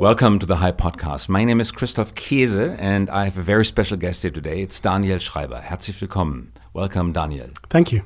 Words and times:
Welcome 0.00 0.40
to 0.40 0.46
the 0.46 0.56
High 0.56 0.72
Podcast. 0.72 1.28
My 1.28 1.44
name 1.44 1.60
is 1.60 1.70
Christoph 1.70 2.14
Keese 2.16 2.76
and 2.80 3.08
I 3.10 3.24
have 3.24 3.38
a 3.38 3.42
very 3.42 3.64
special 3.64 3.96
guest 3.96 4.22
here 4.22 4.30
today. 4.30 4.60
It's 4.60 4.80
Daniel 4.80 5.18
Schreiber. 5.18 5.60
Herzlich 5.60 6.00
willkommen. 6.00 6.52
Welcome, 6.72 7.12
Daniel. 7.12 7.50
Thank 7.70 7.92
you. 7.92 8.02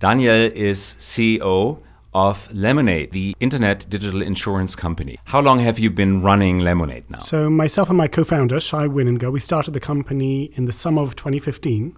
Daniel 0.00 0.50
is 0.54 0.96
CEO 0.98 1.82
of 2.14 2.48
Lemonade, 2.54 3.12
the 3.12 3.36
internet 3.40 3.88
digital 3.90 4.22
insurance 4.22 4.74
company. 4.74 5.18
How 5.26 5.40
long 5.40 5.58
have 5.58 5.78
you 5.78 5.90
been 5.90 6.22
running 6.22 6.60
Lemonade 6.60 7.10
now? 7.10 7.18
So, 7.18 7.50
myself 7.50 7.90
and 7.90 7.98
my 7.98 8.08
co 8.08 8.24
founder, 8.24 8.58
Shai 8.58 8.86
Wininger, 8.88 9.30
we 9.30 9.38
started 9.38 9.72
the 9.72 9.80
company 9.80 10.44
in 10.54 10.64
the 10.64 10.72
summer 10.72 11.02
of 11.02 11.14
2015. 11.14 11.94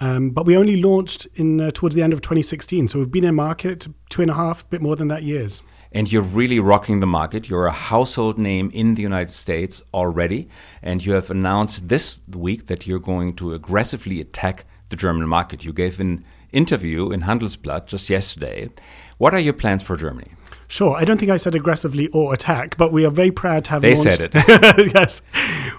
Um, 0.00 0.30
but 0.30 0.46
we 0.46 0.56
only 0.56 0.82
launched 0.82 1.28
in 1.36 1.60
uh, 1.60 1.70
towards 1.72 1.94
the 1.94 2.02
end 2.02 2.12
of 2.12 2.22
2016. 2.22 2.88
So, 2.88 2.98
we've 2.98 3.10
been 3.10 3.24
in 3.24 3.36
market 3.36 3.86
two 4.10 4.20
and 4.22 4.30
a 4.32 4.34
half, 4.34 4.68
bit 4.68 4.82
more 4.82 4.96
than 4.96 5.06
that 5.08 5.22
years. 5.22 5.62
And 5.94 6.10
you're 6.10 6.22
really 6.22 6.58
rocking 6.58 7.00
the 7.00 7.06
market. 7.06 7.48
You're 7.48 7.66
a 7.66 7.72
household 7.72 8.38
name 8.38 8.70
in 8.72 8.94
the 8.94 9.02
United 9.02 9.30
States 9.30 9.82
already. 9.92 10.48
And 10.82 11.04
you 11.04 11.12
have 11.12 11.30
announced 11.30 11.88
this 11.88 12.20
week 12.30 12.66
that 12.66 12.86
you're 12.86 12.98
going 12.98 13.34
to 13.36 13.52
aggressively 13.52 14.20
attack 14.20 14.64
the 14.88 14.96
German 14.96 15.28
market. 15.28 15.64
You 15.64 15.72
gave 15.72 16.00
an 16.00 16.24
interview 16.52 17.10
in 17.10 17.22
Handelsblatt 17.22 17.86
just 17.86 18.08
yesterday. 18.08 18.70
What 19.18 19.34
are 19.34 19.40
your 19.40 19.52
plans 19.52 19.82
for 19.82 19.96
Germany? 19.96 20.32
Sure. 20.68 20.96
I 20.96 21.04
don't 21.04 21.18
think 21.18 21.30
I 21.30 21.36
said 21.36 21.54
aggressively 21.54 22.08
or 22.08 22.32
attack, 22.32 22.78
but 22.78 22.92
we 22.92 23.04
are 23.04 23.10
very 23.10 23.30
proud 23.30 23.64
to 23.66 23.72
have 23.72 23.82
they 23.82 23.94
launched. 23.94 24.16
said 24.16 24.30
it. 24.34 24.94
yes. 24.94 25.20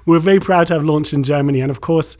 We're 0.06 0.20
very 0.20 0.40
proud 0.40 0.68
to 0.68 0.76
have 0.76 0.84
launched 0.84 1.14
in 1.14 1.24
Germany. 1.24 1.62
And 1.62 1.72
of 1.72 1.82
course, 1.82 2.18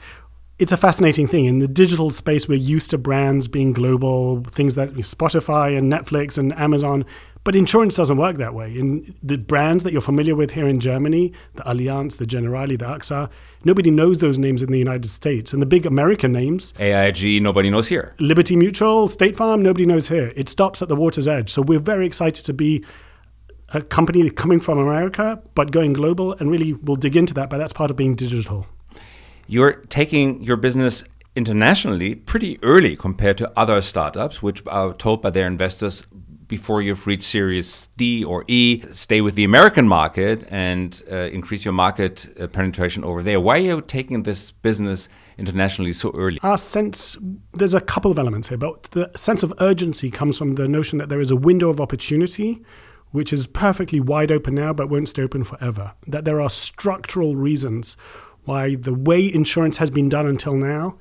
it's 0.58 0.72
a 0.72 0.78
fascinating 0.78 1.28
thing. 1.28 1.46
In 1.46 1.60
the 1.60 1.68
digital 1.68 2.10
space, 2.10 2.48
we're 2.48 2.58
used 2.58 2.90
to 2.92 2.98
brands 2.98 3.48
being 3.48 3.74
global, 3.74 4.44
things 4.46 4.76
that 4.76 4.94
Spotify 4.94 5.78
and 5.78 5.92
Netflix 5.92 6.38
and 6.38 6.54
Amazon. 6.54 7.06
But 7.44 7.58
insurance 7.58 7.98
doesn't 7.98 8.16
work 8.16 8.38
that 8.38 8.54
way. 8.54 8.78
In 8.78 9.16
the 9.22 9.38
brands 9.38 9.84
that 9.84 9.92
you're 9.92 10.02
familiar 10.02 10.34
with 10.34 10.52
here 10.52 10.68
in 10.68 10.80
Germany, 10.80 11.34
the 11.56 11.64
Allianz, 11.64 12.16
the 12.16 12.26
Generali, 12.26 12.80
the 12.80 12.86
AXA, 12.86 13.30
nobody 13.66 13.92
knows 13.92 14.20
those 14.20 14.38
names 14.38 14.62
in 14.62 14.72
the 14.72 14.80
United 14.80 15.10
States. 15.10 15.52
And 15.52 15.62
the 15.62 15.66
big 15.66 15.86
American 15.86 16.32
names, 16.32 16.74
AIG, 16.80 17.42
nobody 17.42 17.70
knows 17.70 17.90
here. 17.90 18.16
Liberty 18.18 18.56
Mutual, 18.56 19.10
State 19.10 19.36
Farm, 19.36 19.62
nobody 19.62 19.86
knows 19.86 20.08
here. 20.08 20.32
It 20.38 20.48
stops 20.48 20.82
at 20.82 20.88
the 20.88 20.96
water's 20.96 21.28
edge. 21.28 21.50
So 21.50 21.62
we're 21.62 21.80
very 21.80 22.06
excited 22.06 22.46
to 22.46 22.54
be 22.54 22.86
a 23.70 23.82
company 23.82 24.30
coming 24.30 24.62
from 24.62 24.78
America, 24.78 25.42
but 25.54 25.72
going 25.72 25.92
global. 25.92 26.34
And 26.34 26.50
really, 26.50 26.74
we'll 26.74 26.96
dig 26.96 27.18
into 27.18 27.34
that, 27.34 27.50
but 27.50 27.58
that's 27.58 27.74
part 27.74 27.92
of 27.92 27.98
being 27.98 28.16
digital. 28.16 28.68
You're 29.48 29.74
taking 29.90 30.42
your 30.42 30.56
business 30.56 31.04
internationally 31.36 32.16
pretty 32.16 32.58
early 32.64 32.96
compared 32.96 33.38
to 33.40 33.52
other 33.58 33.82
startups, 33.82 34.42
which 34.42 34.64
are 34.68 34.94
told 34.94 35.22
by 35.22 35.32
their 35.32 35.48
investors 35.48 36.06
before 36.58 36.84
you've 36.84 37.08
reached 37.08 37.24
Series 37.24 37.90
D 37.98 38.24
or 38.24 38.46
E, 38.48 38.84
stay 38.92 39.22
with 39.22 39.34
the 39.34 39.44
American 39.44 39.88
market 39.88 40.46
and 40.52 41.02
uh, 41.12 41.38
increase 41.38 41.66
your 41.66 41.74
market 41.74 42.16
uh, 42.40 42.46
penetration 42.46 43.04
over 43.04 43.24
there. 43.24 43.40
Why 43.40 43.56
are 43.58 43.66
you 43.70 43.82
taking 43.82 44.22
this 44.22 44.52
business 44.52 45.10
internationally 45.40 45.94
so 45.94 46.12
early? 46.14 46.38
Our 46.44 46.60
sense, 46.60 47.18
there's 47.54 47.74
a 47.74 47.82
couple 47.82 48.12
of 48.12 48.20
elements 48.20 48.50
here, 48.50 48.60
but 48.60 48.84
the 48.92 49.10
sense 49.16 49.42
of 49.42 49.52
urgency 49.60 50.12
comes 50.12 50.38
from 50.38 50.54
the 50.54 50.68
notion 50.68 51.00
that 51.00 51.10
there 51.10 51.22
is 51.22 51.32
a 51.32 51.36
window 51.36 51.72
of 51.72 51.82
opportunity 51.82 52.62
which 53.10 53.34
is 53.34 53.48
perfectly 53.48 54.00
wide 54.00 54.32
open 54.32 54.54
now 54.54 54.74
but 54.74 54.90
won't 54.90 55.10
stay 55.10 55.24
open 55.24 55.44
forever. 55.44 55.94
That 56.06 56.24
there 56.24 56.40
are 56.40 56.52
structural 56.52 57.36
reasons 57.36 57.98
why 58.46 58.76
the 58.76 58.94
way 58.94 59.26
insurance 59.42 59.78
has 59.78 59.90
been 59.90 60.08
done 60.08 60.28
until 60.28 60.56
now 60.56 61.00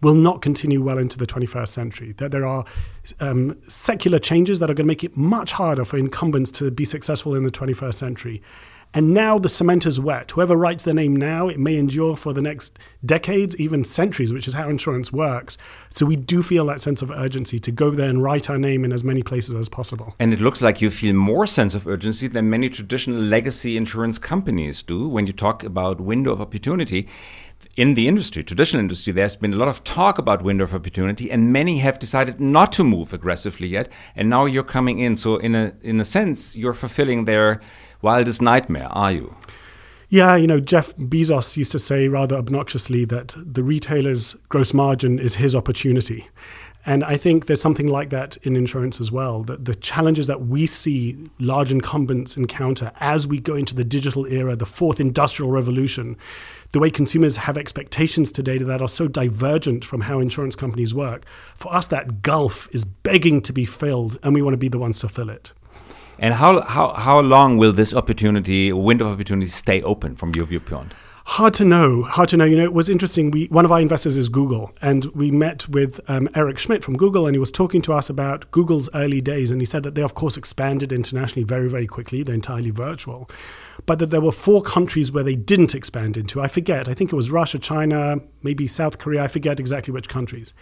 will 0.00 0.14
not 0.14 0.42
continue 0.42 0.82
well 0.82 0.98
into 0.98 1.18
the 1.18 1.26
21st 1.26 1.68
century. 1.68 2.12
That 2.12 2.30
there 2.30 2.46
are 2.46 2.64
um, 3.18 3.60
secular 3.68 4.18
changes 4.18 4.58
that 4.58 4.70
are 4.70 4.74
going 4.74 4.86
to 4.86 4.90
make 4.90 5.04
it 5.04 5.16
much 5.16 5.52
harder 5.52 5.84
for 5.84 5.98
incumbents 5.98 6.50
to 6.52 6.70
be 6.70 6.84
successful 6.84 7.34
in 7.34 7.42
the 7.42 7.50
21st 7.50 7.94
century. 7.94 8.42
And 8.92 9.14
now 9.14 9.38
the 9.38 9.48
cement 9.48 9.86
is 9.86 10.00
wet. 10.00 10.32
Whoever 10.32 10.56
writes 10.56 10.82
their 10.82 10.94
name 10.94 11.14
now, 11.14 11.46
it 11.46 11.60
may 11.60 11.76
endure 11.76 12.16
for 12.16 12.32
the 12.32 12.42
next 12.42 12.76
decades, 13.06 13.56
even 13.56 13.84
centuries, 13.84 14.32
which 14.32 14.48
is 14.48 14.54
how 14.54 14.68
insurance 14.68 15.12
works. 15.12 15.56
So 15.90 16.04
we 16.06 16.16
do 16.16 16.42
feel 16.42 16.66
that 16.66 16.80
sense 16.80 17.00
of 17.00 17.12
urgency 17.12 17.60
to 17.60 17.70
go 17.70 17.92
there 17.92 18.10
and 18.10 18.20
write 18.20 18.50
our 18.50 18.58
name 18.58 18.84
in 18.84 18.92
as 18.92 19.04
many 19.04 19.22
places 19.22 19.54
as 19.54 19.68
possible. 19.68 20.16
And 20.18 20.32
it 20.32 20.40
looks 20.40 20.60
like 20.60 20.80
you 20.80 20.90
feel 20.90 21.14
more 21.14 21.46
sense 21.46 21.76
of 21.76 21.86
urgency 21.86 22.26
than 22.26 22.50
many 22.50 22.68
traditional 22.68 23.20
legacy 23.20 23.76
insurance 23.76 24.18
companies 24.18 24.82
do 24.82 25.08
when 25.08 25.28
you 25.28 25.32
talk 25.32 25.62
about 25.62 26.00
window 26.00 26.32
of 26.32 26.40
opportunity 26.40 27.06
in 27.76 27.94
the 27.94 28.08
industry, 28.08 28.42
traditional 28.42 28.80
industry, 28.80 29.12
there's 29.12 29.36
been 29.36 29.54
a 29.54 29.56
lot 29.56 29.68
of 29.68 29.84
talk 29.84 30.18
about 30.18 30.42
window 30.42 30.64
of 30.64 30.74
opportunity, 30.74 31.30
and 31.30 31.52
many 31.52 31.78
have 31.78 31.98
decided 31.98 32.40
not 32.40 32.72
to 32.72 32.84
move 32.84 33.12
aggressively 33.12 33.68
yet. 33.68 33.92
And 34.16 34.28
now 34.28 34.44
you're 34.44 34.64
coming 34.64 34.98
in. 34.98 35.16
So, 35.16 35.36
in 35.36 35.54
a 35.54 35.72
in 35.82 36.00
a 36.00 36.04
sense, 36.04 36.56
you're 36.56 36.74
fulfilling 36.74 37.24
their 37.24 37.60
wildest 38.02 38.42
nightmare, 38.42 38.88
are 38.90 39.12
you? 39.12 39.36
Yeah, 40.08 40.34
you 40.34 40.48
know, 40.48 40.58
Jeff 40.58 40.96
Bezos 40.96 41.56
used 41.56 41.70
to 41.70 41.78
say 41.78 42.08
rather 42.08 42.34
obnoxiously 42.34 43.04
that 43.04 43.36
the 43.36 43.62
retailer's 43.62 44.34
gross 44.48 44.74
margin 44.74 45.20
is 45.20 45.36
his 45.36 45.54
opportunity. 45.54 46.28
And 46.86 47.04
I 47.04 47.16
think 47.16 47.46
there's 47.46 47.60
something 47.60 47.86
like 47.86 48.10
that 48.10 48.38
in 48.38 48.56
insurance 48.56 49.00
as 49.00 49.12
well. 49.12 49.44
That 49.44 49.66
the 49.66 49.74
challenges 49.74 50.26
that 50.26 50.46
we 50.46 50.66
see 50.66 51.30
large 51.38 51.70
incumbents 51.70 52.36
encounter 52.36 52.90
as 53.00 53.26
we 53.26 53.38
go 53.38 53.54
into 53.54 53.74
the 53.74 53.84
digital 53.84 54.26
era, 54.26 54.56
the 54.56 54.66
fourth 54.66 54.98
industrial 54.98 55.52
revolution, 55.52 56.16
the 56.72 56.80
way 56.80 56.90
consumers 56.90 57.36
have 57.36 57.58
expectations 57.58 58.30
today 58.30 58.58
that 58.58 58.80
are 58.80 58.88
so 58.88 59.08
divergent 59.08 59.84
from 59.84 60.02
how 60.02 60.20
insurance 60.20 60.54
companies 60.54 60.94
work. 60.94 61.24
For 61.56 61.74
us, 61.74 61.86
that 61.88 62.22
gulf 62.22 62.68
is 62.72 62.84
begging 62.84 63.40
to 63.42 63.52
be 63.52 63.64
filled, 63.64 64.18
and 64.22 64.34
we 64.34 64.42
want 64.42 64.54
to 64.54 64.58
be 64.58 64.68
the 64.68 64.78
ones 64.78 65.00
to 65.00 65.08
fill 65.08 65.30
it. 65.30 65.52
And 66.18 66.34
how, 66.34 66.60
how, 66.60 66.92
how 66.92 67.20
long 67.20 67.56
will 67.56 67.72
this 67.72 67.94
opportunity, 67.94 68.72
window 68.72 69.06
of 69.06 69.14
opportunity, 69.14 69.48
stay 69.48 69.82
open 69.82 70.14
from 70.14 70.32
your 70.34 70.46
viewpoint? 70.46 70.94
Hard 71.34 71.54
to 71.54 71.64
know. 71.64 72.02
Hard 72.02 72.28
to 72.30 72.36
know. 72.36 72.44
You 72.44 72.56
know, 72.56 72.64
it 72.64 72.72
was 72.72 72.88
interesting. 72.88 73.30
We 73.30 73.46
one 73.46 73.64
of 73.64 73.70
our 73.70 73.80
investors 73.80 74.16
is 74.16 74.28
Google, 74.28 74.72
and 74.82 75.04
we 75.14 75.30
met 75.30 75.68
with 75.68 76.00
um, 76.10 76.28
Eric 76.34 76.58
Schmidt 76.58 76.82
from 76.82 76.96
Google, 76.96 77.24
and 77.24 77.36
he 77.36 77.38
was 77.38 77.52
talking 77.52 77.82
to 77.82 77.92
us 77.92 78.10
about 78.10 78.50
Google's 78.50 78.88
early 78.94 79.20
days, 79.20 79.52
and 79.52 79.62
he 79.62 79.64
said 79.64 79.84
that 79.84 79.94
they, 79.94 80.02
of 80.02 80.14
course, 80.14 80.36
expanded 80.36 80.92
internationally 80.92 81.44
very, 81.44 81.70
very 81.70 81.86
quickly. 81.86 82.24
They're 82.24 82.34
entirely 82.34 82.70
virtual, 82.70 83.30
but 83.86 84.00
that 84.00 84.10
there 84.10 84.20
were 84.20 84.32
four 84.32 84.60
countries 84.60 85.12
where 85.12 85.22
they 85.22 85.36
didn't 85.36 85.72
expand 85.72 86.16
into. 86.16 86.40
I 86.40 86.48
forget. 86.48 86.88
I 86.88 86.94
think 86.94 87.12
it 87.12 87.16
was 87.16 87.30
Russia, 87.30 87.60
China, 87.60 88.16
maybe 88.42 88.66
South 88.66 88.98
Korea. 88.98 89.22
I 89.22 89.28
forget 89.28 89.60
exactly 89.60 89.92
which 89.92 90.08
countries. 90.08 90.52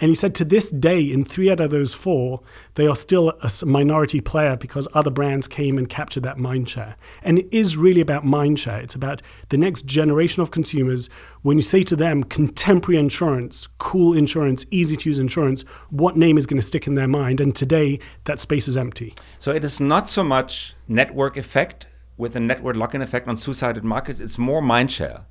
And 0.00 0.08
he 0.08 0.14
said 0.14 0.34
to 0.36 0.44
this 0.44 0.70
day, 0.70 1.02
in 1.02 1.24
three 1.24 1.50
out 1.50 1.60
of 1.60 1.70
those 1.70 1.92
four, 1.92 2.40
they 2.74 2.86
are 2.86 2.96
still 2.96 3.30
a 3.42 3.50
minority 3.66 4.20
player 4.20 4.56
because 4.56 4.88
other 4.94 5.10
brands 5.10 5.46
came 5.46 5.76
and 5.76 5.88
captured 5.88 6.22
that 6.22 6.38
mind 6.38 6.68
share. 6.70 6.96
And 7.22 7.38
it 7.38 7.48
is 7.52 7.76
really 7.76 8.00
about 8.00 8.24
mind 8.24 8.58
share. 8.58 8.80
It's 8.80 8.94
about 8.94 9.20
the 9.50 9.58
next 9.58 9.84
generation 9.84 10.42
of 10.42 10.50
consumers. 10.50 11.10
When 11.42 11.58
you 11.58 11.62
say 11.62 11.82
to 11.82 11.96
them, 11.96 12.24
contemporary 12.24 12.98
insurance, 12.98 13.68
cool 13.78 14.14
insurance, 14.14 14.64
easy 14.70 14.96
to 14.96 15.08
use 15.08 15.18
insurance, 15.18 15.62
what 15.90 16.16
name 16.16 16.38
is 16.38 16.46
going 16.46 16.60
to 16.60 16.66
stick 16.66 16.86
in 16.86 16.94
their 16.94 17.08
mind? 17.08 17.40
And 17.40 17.54
today, 17.54 18.00
that 18.24 18.40
space 18.40 18.68
is 18.68 18.78
empty. 18.78 19.14
So 19.38 19.52
it 19.52 19.64
is 19.64 19.80
not 19.80 20.08
so 20.08 20.22
much 20.22 20.74
network 20.88 21.36
effect 21.36 21.86
with 22.20 22.36
a 22.36 22.40
network 22.40 22.76
lock-in 22.76 23.02
effect 23.02 23.26
on 23.26 23.36
two-sided 23.36 23.82
markets. 23.82 24.20
It's 24.20 24.38
more 24.38 24.60
mind 24.60 24.92
share, 24.92 25.22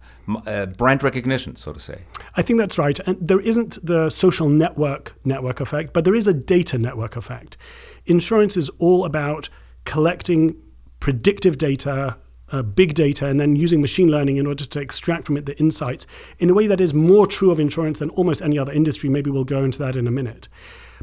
uh, 0.48 0.66
brand 0.66 1.04
recognition, 1.04 1.56
so 1.56 1.72
to 1.72 1.80
say. 1.80 2.02
I 2.36 2.42
think 2.42 2.60
that's 2.60 2.78
right. 2.78 3.00
And 3.06 3.16
there 3.22 3.40
isn't 3.40 3.78
the 3.86 4.10
social 4.10 4.50
network 4.50 5.16
network 5.24 5.62
effect, 5.62 5.94
but 5.94 6.04
there 6.04 6.16
is 6.16 6.28
a 6.28 6.34
data 6.34 6.78
network 6.78 7.16
effect. 7.16 7.56
Insurance 8.06 8.58
is 8.58 8.70
all 8.80 9.06
about 9.06 9.50
collecting 9.86 10.56
predictive 11.00 11.58
data. 11.58 12.18
Uh, 12.52 12.64
big 12.64 12.96
data 12.96 13.28
and 13.28 13.40
then 13.40 13.56
using 13.56 13.80
machine 13.80 14.10
learning 14.10 14.38
in 14.38 14.48
order 14.48 14.66
to 14.66 14.80
extract 14.80 15.28
from 15.28 15.38
it 15.38 15.46
the 15.46 15.56
insights 15.60 16.08
in 16.40 16.50
a 16.50 16.54
way 16.56 16.66
that 16.66 16.82
is 16.82 16.96
more 16.96 17.28
true 17.28 17.52
of 17.52 17.60
insurance 17.60 18.00
than 18.00 18.10
almost 18.10 18.42
any 18.42 18.58
other 18.58 18.72
industry. 18.72 19.08
Maybe 19.08 19.30
we'll 19.30 19.44
go 19.44 19.64
into 19.64 19.78
that 19.78 19.96
in 19.96 20.08
a 20.08 20.12
minute. 20.12 20.48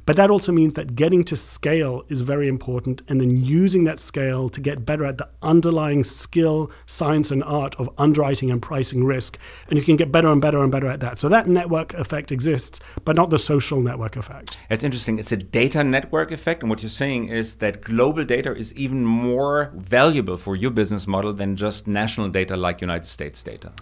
But 0.05 0.17
that 0.17 0.31
also 0.31 0.53
means 0.53 0.75
that 0.75 0.95
getting 0.95 1.25
to 1.25 1.37
scale 1.37 2.05
is 2.09 2.21
very 2.21 2.49
important, 2.49 3.03
and 3.09 3.21
then 3.21 3.31
using 3.43 3.85
that 3.85 3.99
scale 3.99 4.49
to 4.51 4.61
get 4.61 4.85
better 4.85 5.05
at 5.05 5.19
the 5.19 5.29
underlying 5.43 6.05
skill, 6.05 6.71
science, 6.87 7.31
and 7.31 7.43
art 7.45 7.75
of 7.77 7.89
underwriting 7.99 8.51
and 8.51 8.61
pricing 8.61 9.05
risk. 9.05 9.39
And 9.69 9.79
you 9.79 9.85
can 9.85 9.97
get 9.97 10.13
better 10.13 10.29
and 10.29 10.41
better 10.41 10.63
and 10.63 10.71
better 10.71 10.89
at 10.89 11.01
that. 11.01 11.19
So 11.19 11.29
that 11.31 11.49
network 11.49 11.95
effect 11.95 12.31
exists, 12.31 12.81
but 13.05 13.17
not 13.17 13.31
the 13.31 13.39
social 13.39 13.81
network 13.81 14.17
effect. 14.17 14.57
It's 14.69 14.85
interesting. 14.85 15.19
It's 15.19 15.33
a 15.33 15.37
data 15.37 15.83
network 15.83 16.31
effect. 16.31 16.63
And 16.63 16.71
what 16.71 16.83
you're 16.83 16.91
saying 16.91 17.29
is 17.29 17.57
that 17.57 17.81
global 17.81 18.25
data 18.25 18.55
is 18.55 18.75
even 18.75 19.05
more 19.05 19.73
valuable 19.77 20.37
for 20.37 20.57
your 20.57 20.71
business 20.71 21.07
model 21.07 21.33
than 21.33 21.57
just 21.57 21.87
national 21.87 22.29
data 22.29 22.57
like 22.57 22.81
United 22.81 23.07
States 23.07 23.43
data. 23.43 23.73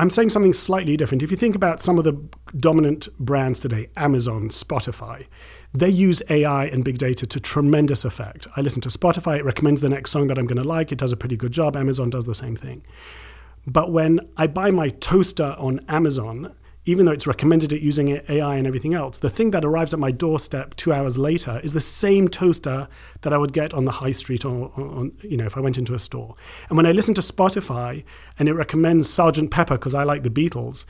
I'm 0.00 0.08
saying 0.08 0.30
something 0.30 0.54
slightly 0.54 0.96
different. 0.96 1.22
If 1.22 1.30
you 1.30 1.36
think 1.36 1.54
about 1.54 1.82
some 1.82 1.98
of 1.98 2.04
the 2.04 2.14
dominant 2.56 3.06
brands 3.18 3.60
today, 3.60 3.90
Amazon, 3.98 4.48
Spotify, 4.48 5.26
they 5.74 5.90
use 5.90 6.22
AI 6.30 6.64
and 6.64 6.82
big 6.82 6.96
data 6.96 7.26
to 7.26 7.38
tremendous 7.38 8.06
effect. 8.06 8.46
I 8.56 8.62
listen 8.62 8.80
to 8.80 8.88
Spotify, 8.88 9.36
it 9.36 9.44
recommends 9.44 9.82
the 9.82 9.90
next 9.90 10.10
song 10.10 10.28
that 10.28 10.38
I'm 10.38 10.46
going 10.46 10.56
to 10.56 10.66
like, 10.66 10.90
it 10.90 10.96
does 10.96 11.12
a 11.12 11.18
pretty 11.18 11.36
good 11.36 11.52
job. 11.52 11.76
Amazon 11.76 12.08
does 12.08 12.24
the 12.24 12.34
same 12.34 12.56
thing. 12.56 12.82
But 13.66 13.92
when 13.92 14.20
I 14.38 14.46
buy 14.46 14.70
my 14.70 14.88
toaster 14.88 15.54
on 15.58 15.84
Amazon, 15.86 16.54
even 16.86 17.04
though 17.04 17.12
it's 17.12 17.26
recommended 17.26 17.72
it 17.72 17.82
using 17.82 18.20
AI 18.28 18.56
and 18.56 18.66
everything 18.66 18.94
else, 18.94 19.18
the 19.18 19.28
thing 19.28 19.50
that 19.50 19.64
arrives 19.64 19.92
at 19.92 20.00
my 20.00 20.10
doorstep 20.10 20.74
two 20.76 20.92
hours 20.92 21.18
later 21.18 21.60
is 21.62 21.72
the 21.72 21.80
same 21.80 22.28
toaster 22.28 22.88
that 23.20 23.32
I 23.32 23.38
would 23.38 23.52
get 23.52 23.74
on 23.74 23.84
the 23.84 23.90
high 23.92 24.12
street 24.12 24.44
or, 24.44 24.72
or 24.76 25.10
you 25.20 25.36
know, 25.36 25.44
if 25.44 25.56
I 25.56 25.60
went 25.60 25.76
into 25.76 25.94
a 25.94 25.98
store. 25.98 26.34
And 26.68 26.76
when 26.76 26.86
I 26.86 26.92
listen 26.92 27.14
to 27.14 27.20
Spotify 27.20 28.02
and 28.38 28.48
it 28.48 28.54
recommends 28.54 29.10
Sergeant 29.10 29.50
Pepper 29.50 29.74
because 29.74 29.94
I 29.94 30.04
like 30.04 30.22
the 30.22 30.30
Beatles, 30.30 30.86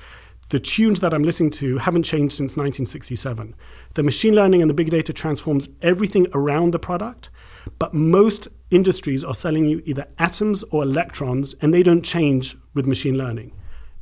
the 0.50 0.60
tunes 0.60 1.00
that 1.00 1.12
I'm 1.12 1.22
listening 1.22 1.50
to 1.52 1.78
haven't 1.78 2.02
changed 2.02 2.34
since 2.34 2.56
1967. 2.56 3.54
The 3.94 4.02
machine 4.02 4.34
learning 4.34 4.62
and 4.62 4.70
the 4.70 4.74
big 4.74 4.90
data 4.90 5.12
transforms 5.12 5.68
everything 5.82 6.26
around 6.32 6.72
the 6.72 6.78
product, 6.78 7.30
but 7.78 7.94
most 7.94 8.48
industries 8.70 9.24
are 9.24 9.34
selling 9.34 9.64
you 9.64 9.82
either 9.84 10.06
atoms 10.18 10.62
or 10.64 10.82
electrons, 10.82 11.54
and 11.60 11.74
they 11.74 11.82
don't 11.82 12.02
change 12.02 12.56
with 12.74 12.86
machine 12.86 13.16
learning. 13.16 13.52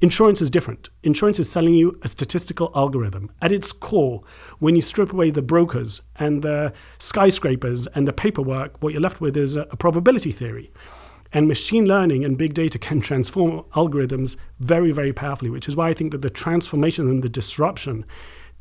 Insurance 0.01 0.41
is 0.41 0.49
different. 0.49 0.91
Insurance 1.03 1.41
is 1.41 1.51
selling 1.51 1.75
you 1.75 1.99
a 2.03 2.09
statistical 2.09 2.71
algorithm. 2.77 3.33
At 3.43 3.51
its 3.51 3.73
core, 3.73 4.23
when 4.61 4.77
you 4.77 4.83
strip 4.83 5.13
away 5.13 5.31
the 5.31 5.43
brokers 5.43 6.03
and 6.17 6.43
the 6.43 6.73
skyscrapers 7.01 7.89
and 7.89 8.07
the 8.07 8.13
paperwork, 8.13 8.81
what 8.81 8.93
you're 8.93 9.03
left 9.03 9.21
with 9.21 9.37
is 9.37 9.57
a, 9.57 9.65
probability 9.65 10.31
theory. 10.31 10.71
And 11.33 11.49
machine 11.49 11.87
learning 11.87 12.25
and 12.25 12.39
big 12.39 12.55
data 12.55 12.79
can 12.79 13.01
transform 13.01 13.65
algorithms 13.75 14.37
very, 14.61 14.93
very 14.93 15.13
powerfully, 15.13 15.51
which 15.51 15.67
is 15.67 15.75
why 15.75 15.89
I 15.89 15.95
think 15.95 16.13
that 16.13 16.23
the 16.23 16.31
transformation 16.31 17.11
and 17.11 17.25
the 17.25 17.29
disruption 17.29 18.07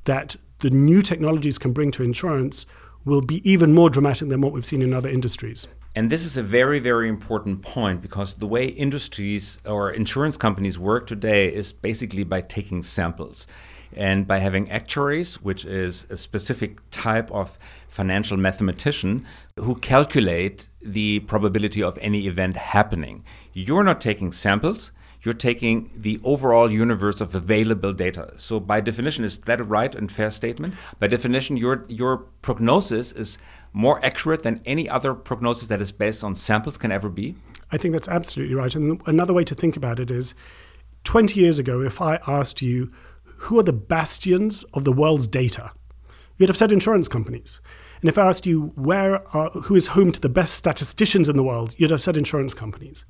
that 0.05 0.35
the 0.59 0.71
new 0.71 1.03
technologies 1.03 1.59
can 1.59 1.71
bring 1.71 1.91
to 1.91 2.03
insurance 2.03 2.65
will 3.05 3.21
be 3.21 3.47
even 3.49 3.73
more 3.73 3.91
dramatic 3.91 4.29
than 4.29 4.41
what 4.41 4.53
we've 4.53 4.65
seen 4.65 4.81
in 4.81 4.93
other 4.93 5.07
industries. 5.07 5.67
And 5.97 6.11
this 6.11 6.25
is 6.25 6.37
a 6.37 6.43
very, 6.43 6.77
very 6.77 7.09
important 7.09 7.63
point 7.63 8.03
because 8.03 8.35
the 8.35 8.45
way 8.45 8.67
industries 8.67 9.57
or 9.65 9.89
insurance 9.89 10.37
companies 10.37 10.77
work 10.77 11.07
today 11.07 11.51
is 11.51 11.71
basically 11.71 12.23
by 12.23 12.41
taking 12.41 12.83
samples 12.83 13.47
and 13.95 14.27
by 14.27 14.37
having 14.37 14.69
actuaries, 14.69 15.41
which 15.41 15.65
is 15.65 16.05
a 16.11 16.15
specific 16.15 16.87
type 16.91 17.31
of 17.31 17.57
financial 17.87 18.37
mathematician 18.37 19.25
who 19.55 19.73
calculate 19.73 20.67
the 20.83 21.21
probability 21.21 21.81
of 21.81 21.97
any 21.99 22.27
event 22.27 22.57
happening. 22.57 23.25
You're 23.53 23.83
not 23.83 23.99
taking 23.99 24.31
samples, 24.31 24.91
you're 25.21 25.33
taking 25.33 25.91
the 25.95 26.19
overall 26.23 26.71
universe 26.71 27.21
of 27.21 27.33
available 27.33 27.93
data. 27.93 28.33
So 28.37 28.59
by 28.59 28.81
definition, 28.81 29.23
is 29.25 29.39
that 29.39 29.59
a 29.59 29.63
right 29.63 29.93
and 29.93 30.11
fair 30.11 30.29
statement? 30.29 30.75
By 30.99 31.07
definition, 31.07 31.57
your 31.57 31.85
your 31.87 32.17
prognosis 32.41 33.11
is 33.11 33.39
more 33.73 34.03
accurate 34.05 34.43
than 34.43 34.61
any 34.65 34.87
other 34.89 35.13
prognosis 35.13 35.67
that 35.67 35.81
is 35.81 35.91
based 35.91 36.23
on 36.23 36.35
samples 36.35 36.77
can 36.77 36.91
ever 36.91 37.09
be. 37.09 37.35
I 37.71 37.77
think 37.77 37.93
that's 37.93 38.07
absolutely 38.07 38.55
right. 38.55 38.73
And 38.73 39.01
another 39.05 39.33
way 39.33 39.43
to 39.43 39.55
think 39.55 39.75
about 39.75 39.99
it 39.99 40.09
is 40.09 40.33
20 41.03 41.39
years 41.39 41.59
ago, 41.59 41.81
if 41.81 42.01
I 42.01 42.19
asked 42.27 42.61
you 42.61 42.91
who 43.37 43.59
are 43.59 43.63
the 43.63 43.73
bastions 43.73 44.63
of 44.73 44.83
the 44.83 44.91
world's 44.91 45.27
data, 45.27 45.71
you'd 46.37 46.49
have 46.49 46.57
said 46.57 46.71
insurance 46.71 47.07
companies. 47.07 47.59
And 48.01 48.09
if 48.09 48.17
I 48.17 48.27
asked 48.27 48.45
you 48.45 48.73
where 48.75 49.27
are, 49.35 49.49
who 49.51 49.75
is 49.75 49.87
home 49.87 50.11
to 50.11 50.21
the 50.21 50.29
best 50.29 50.53
statisticians 50.53 51.29
in 51.29 51.35
the 51.35 51.43
world, 51.43 51.73
you'd 51.77 51.91
have 51.91 52.01
said 52.01 52.17
insurance 52.17 52.53
companies. 52.53 53.05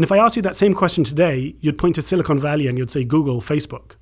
And 0.00 0.04
if 0.06 0.12
I 0.12 0.16
asked 0.16 0.34
you 0.34 0.40
that 0.40 0.56
same 0.56 0.72
question 0.72 1.04
today, 1.04 1.54
you'd 1.60 1.76
point 1.76 1.96
to 1.96 2.00
Silicon 2.00 2.38
Valley 2.38 2.66
and 2.66 2.78
you'd 2.78 2.90
say 2.90 3.04
Google, 3.04 3.42
Facebook. 3.42 3.96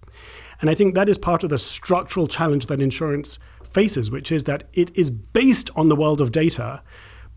And 0.61 0.71
I 0.71 0.75
think 0.77 0.95
that 0.95 1.09
is 1.09 1.19
part 1.19 1.43
of 1.43 1.51
the 1.51 1.59
structural 1.59 2.29
challenge 2.29 2.67
that 2.67 2.81
insurance 2.81 3.41
faces, 3.65 4.09
which 4.09 4.31
is 4.31 4.45
that 4.45 4.69
it 4.75 4.97
is 4.97 5.11
based 5.11 5.71
on 5.75 5.89
the 5.89 5.97
world 5.97 6.21
of 6.21 6.31
data, 6.31 6.85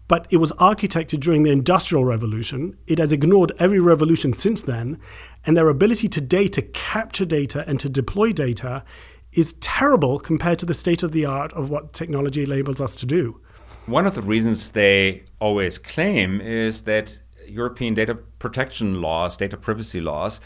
but 0.08 0.28
it 0.30 0.38
was 0.38 0.52
architected 0.60 1.22
during 1.22 1.42
the 1.42 1.50
Industrial 1.50 2.06
Revolution. 2.06 2.78
It 2.86 3.00
has 3.00 3.12
ignored 3.12 3.52
every 3.58 3.80
revolution 3.80 4.32
since 4.32 4.62
then. 4.62 5.00
And 5.44 5.58
their 5.58 5.70
ability 5.70 6.08
today 6.08 6.48
to 6.50 6.62
capture 6.62 7.26
data 7.26 7.66
and 7.68 7.80
to 7.80 7.90
deploy 7.90 8.32
data 8.32 8.84
is 9.32 9.54
terrible 9.54 10.20
compared 10.20 10.60
to 10.60 10.68
the 10.68 10.76
state 10.76 11.02
of 11.02 11.14
the 11.14 11.26
art 11.26 11.52
of 11.54 11.72
what 11.72 11.94
technology 11.94 12.44
enables 12.44 12.80
us 12.80 12.96
to 12.98 13.08
do. 13.08 13.42
One 13.88 14.06
of 14.06 14.14
the 14.14 14.22
reasons 14.22 14.70
they 14.70 15.24
always 15.40 15.80
claim 15.80 16.40
is 16.40 16.84
that 16.84 17.18
European 17.48 17.94
data 17.94 18.16
protection 18.16 19.02
laws, 19.02 19.38
data 19.38 19.58
privacy 19.58 20.02
laws, 20.02 20.40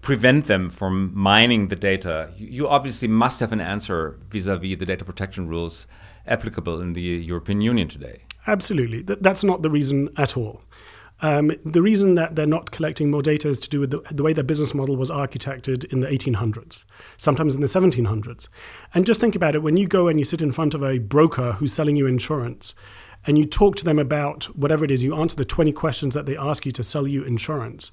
prevent 0.00 0.46
them 0.46 0.68
from 0.68 1.12
mining 1.14 1.68
the 1.68 1.76
data. 1.76 2.30
You 2.36 2.68
obviously 2.68 3.08
must 3.08 3.40
have 3.40 3.52
an 3.52 3.60
answer 3.60 4.18
vis 4.28 4.46
a 4.46 4.56
vis 4.56 4.78
the 4.78 4.86
data 4.86 5.04
protection 5.04 5.48
rules 5.48 5.86
applicable 6.26 6.80
in 6.80 6.92
the 6.92 7.00
European 7.00 7.60
Union 7.60 7.88
today. 7.88 8.22
Absolutely. 8.46 9.02
That's 9.02 9.44
not 9.44 9.62
the 9.62 9.70
reason 9.70 10.08
at 10.16 10.36
all. 10.36 10.62
Um, 11.22 11.52
the 11.66 11.82
reason 11.82 12.14
that 12.14 12.34
they're 12.34 12.46
not 12.46 12.70
collecting 12.70 13.10
more 13.10 13.22
data 13.22 13.48
is 13.48 13.60
to 13.60 13.68
do 13.68 13.80
with 13.80 13.90
the, 13.90 14.00
the, 14.10 14.22
way 14.22 14.32
their 14.32 14.44
business 14.44 14.72
model 14.72 14.96
was 14.96 15.10
architected 15.10 15.84
in 15.92 16.00
the 16.00 16.06
1800s, 16.06 16.84
sometimes 17.18 17.54
in 17.54 17.60
the 17.60 17.66
1700s. 17.66 18.48
And 18.94 19.04
just 19.04 19.20
think 19.20 19.36
about 19.36 19.54
it 19.54 19.62
when 19.62 19.76
you 19.76 19.86
go 19.86 20.08
and 20.08 20.18
you 20.18 20.24
sit 20.24 20.40
in 20.40 20.50
front 20.50 20.72
of 20.72 20.82
a 20.82 20.98
broker 20.98 21.52
who's 21.52 21.74
selling 21.74 21.96
you 21.96 22.06
insurance, 22.06 22.74
and 23.26 23.38
you 23.38 23.44
talk 23.44 23.76
to 23.76 23.84
them 23.84 23.98
about 23.98 24.44
whatever 24.56 24.84
it 24.84 24.90
is, 24.90 25.02
you 25.02 25.14
answer 25.14 25.36
the 25.36 25.44
20 25.44 25.72
questions 25.72 26.14
that 26.14 26.26
they 26.26 26.36
ask 26.36 26.64
you 26.64 26.72
to 26.72 26.82
sell 26.82 27.06
you 27.06 27.22
insurance, 27.22 27.90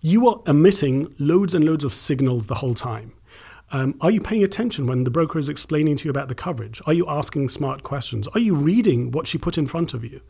you 0.00 0.28
are 0.28 0.40
emitting 0.46 1.14
loads 1.18 1.54
and 1.54 1.64
loads 1.64 1.84
of 1.84 1.94
signals 1.94 2.46
the 2.46 2.56
whole 2.56 2.74
time. 2.74 3.12
Um, 3.72 3.96
are 4.00 4.10
you 4.10 4.20
paying 4.20 4.42
attention 4.42 4.86
when 4.86 5.04
the 5.04 5.10
broker 5.10 5.38
is 5.38 5.48
explaining 5.48 5.96
to 5.98 6.04
you 6.04 6.10
about 6.10 6.28
the 6.28 6.34
coverage? 6.34 6.82
Are 6.86 6.92
you 6.92 7.06
asking 7.08 7.50
smart 7.50 7.82
questions? 7.82 8.26
Are 8.28 8.40
you 8.40 8.54
reading 8.54 9.12
what 9.12 9.26
she 9.26 9.38
put 9.38 9.58
in 9.58 9.66
front 9.66 9.94
of 9.94 10.04
you? 10.04 10.20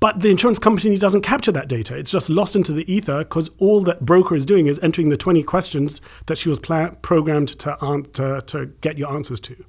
But 0.00 0.20
the 0.20 0.30
insurance 0.30 0.58
company 0.58 0.96
doesn't 0.96 1.22
capture 1.22 1.52
that 1.52 1.68
data. 1.68 1.96
It's 1.96 2.10
just 2.10 2.30
lost 2.30 2.54
into 2.56 2.72
the 2.72 2.90
ether 2.92 3.18
because 3.18 3.50
all 3.58 3.82
that 3.84 4.04
broker 4.04 4.34
is 4.34 4.46
doing 4.46 4.66
is 4.66 4.78
entering 4.80 5.08
the 5.08 5.16
20 5.16 5.42
questions 5.42 6.00
that 6.26 6.38
she 6.38 6.48
was 6.48 6.58
pla- 6.58 6.90
programmed 7.02 7.48
to, 7.60 7.76
to, 8.12 8.42
to 8.46 8.66
get 8.80 8.98
your 8.98 9.12
answers 9.12 9.40
to. 9.40 9.64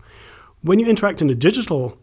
When 0.61 0.79
you 0.79 0.87
interact 0.87 1.21
in 1.21 1.29
a 1.29 1.35
digital 1.35 1.97